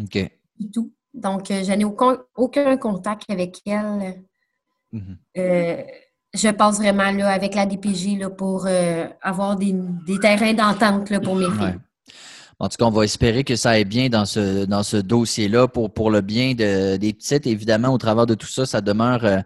OK. 0.00 0.30
Du 0.58 0.70
tout. 0.70 0.92
Donc, 1.14 1.46
je 1.48 1.72
n'ai 1.72 1.84
aucun, 1.84 2.18
aucun, 2.34 2.76
contact 2.76 3.30
avec 3.30 3.60
elle. 3.66 4.24
Mm-hmm. 4.92 5.86
je 6.34 6.50
passe 6.50 6.78
vraiment 6.78 7.12
là, 7.12 7.30
avec 7.30 7.54
la 7.54 7.66
DPJ 7.66 8.18
là, 8.18 8.30
pour 8.30 8.66
avoir 9.22 9.56
des, 9.56 9.72
des 10.06 10.18
terrains 10.18 10.54
d'entente 10.54 11.22
pour 11.22 11.36
mes 11.36 11.50
filles. 11.50 11.78
En 12.58 12.68
tout 12.68 12.76
cas, 12.78 12.86
on 12.86 12.90
va 12.90 13.04
espérer 13.04 13.44
que 13.44 13.54
ça 13.54 13.70
aille 13.70 13.84
bien 13.84 14.08
dans 14.08 14.24
ce, 14.24 14.64
dans 14.64 14.82
ce 14.82 14.96
dossier-là 14.96 15.68
pour, 15.68 15.92
pour 15.92 16.10
le 16.10 16.22
bien 16.22 16.54
de, 16.54 16.96
des 16.96 17.12
petites. 17.12 17.46
Évidemment, 17.46 17.88
au 17.92 17.98
travers 17.98 18.24
de 18.24 18.34
tout 18.34 18.46
ça, 18.46 18.64
ça 18.64 18.80
demeure 18.80 19.26
euh, 19.26 19.40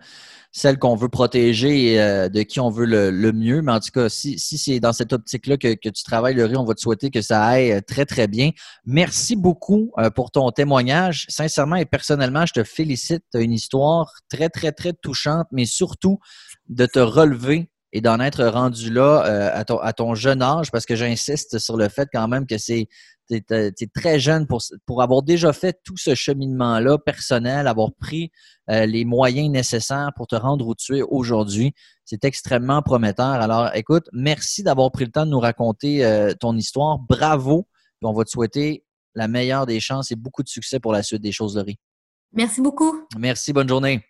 celle 0.52 0.78
qu'on 0.78 0.94
veut 0.94 1.08
protéger 1.08 1.94
et 1.94 2.00
euh, 2.00 2.28
de 2.28 2.42
qui 2.42 2.60
on 2.60 2.70
veut 2.70 2.84
le, 2.84 3.10
le, 3.10 3.32
mieux. 3.32 3.62
Mais 3.62 3.72
en 3.72 3.80
tout 3.80 3.90
cas, 3.92 4.08
si, 4.08 4.38
si 4.38 4.58
c'est 4.58 4.78
dans 4.78 4.92
cette 4.92 5.12
optique-là 5.12 5.56
que, 5.56 5.74
que, 5.74 5.88
tu 5.88 6.04
travailles, 6.04 6.36
Laurie, 6.36 6.56
on 6.56 6.64
va 6.64 6.74
te 6.74 6.80
souhaiter 6.80 7.10
que 7.10 7.20
ça 7.20 7.44
aille 7.44 7.72
euh, 7.72 7.80
très, 7.80 8.06
très 8.06 8.28
bien. 8.28 8.50
Merci 8.86 9.34
beaucoup 9.34 9.92
pour 10.14 10.30
ton 10.30 10.48
témoignage. 10.52 11.26
Sincèrement 11.28 11.76
et 11.76 11.86
personnellement, 11.86 12.46
je 12.46 12.52
te 12.52 12.64
félicite. 12.64 13.24
Tu 13.32 13.38
as 13.38 13.40
une 13.40 13.52
histoire 13.52 14.12
très, 14.28 14.50
très, 14.50 14.70
très 14.70 14.92
touchante, 14.92 15.48
mais 15.50 15.64
surtout 15.64 16.20
de 16.68 16.86
te 16.86 17.00
relever 17.00 17.69
et 17.92 18.00
d'en 18.00 18.20
être 18.20 18.44
rendu 18.44 18.90
là 18.90 19.24
euh, 19.26 19.50
à, 19.52 19.64
ton, 19.64 19.78
à, 19.78 19.92
ton, 19.92 20.14
jeune 20.14 20.42
âge, 20.42 20.70
parce 20.70 20.86
que 20.86 20.94
j'insiste 20.94 21.58
sur 21.58 21.76
le 21.76 21.88
fait 21.88 22.08
quand 22.12 22.28
même 22.28 22.46
que 22.46 22.58
c'est 22.58 22.88
tu 23.30 23.36
es, 23.54 23.86
très 23.94 24.18
jeune 24.18 24.46
pour, 24.46 24.60
pour 24.86 25.02
avoir 25.02 25.22
déjà 25.22 25.52
fait 25.52 25.78
tout 25.84 25.96
ce 25.96 26.14
cheminement-là 26.14 26.98
personnel, 26.98 27.66
avoir 27.68 27.92
pris 27.92 28.30
euh, 28.70 28.86
les 28.86 29.04
moyens 29.04 29.48
nécessaires 29.50 30.10
pour 30.16 30.26
te 30.26 30.34
rendre 30.34 30.66
où 30.66 30.74
tu 30.74 30.98
es 30.98 31.02
aujourd'hui. 31.02 31.72
C'est 32.04 32.24
extrêmement 32.24 32.82
prometteur. 32.82 33.26
Alors, 33.26 33.70
écoute, 33.74 34.08
merci 34.12 34.62
d'avoir 34.62 34.90
pris 34.90 35.04
le 35.04 35.12
temps 35.12 35.26
de 35.26 35.30
nous 35.30 35.40
raconter 35.40 36.04
euh, 36.04 36.32
ton 36.38 36.56
histoire. 36.56 36.98
Bravo. 36.98 37.68
on 38.02 38.12
va 38.12 38.24
te 38.24 38.30
souhaiter 38.30 38.84
la 39.14 39.28
meilleure 39.28 39.66
des 39.66 39.80
chances 39.80 40.10
et 40.10 40.16
beaucoup 40.16 40.42
de 40.42 40.48
succès 40.48 40.80
pour 40.80 40.92
la 40.92 41.02
suite 41.02 41.22
des 41.22 41.32
choses, 41.32 41.56
Laurie. 41.56 41.78
Merci 42.32 42.60
beaucoup. 42.60 43.06
Merci. 43.16 43.52
Bonne 43.52 43.68
journée. 43.68 44.09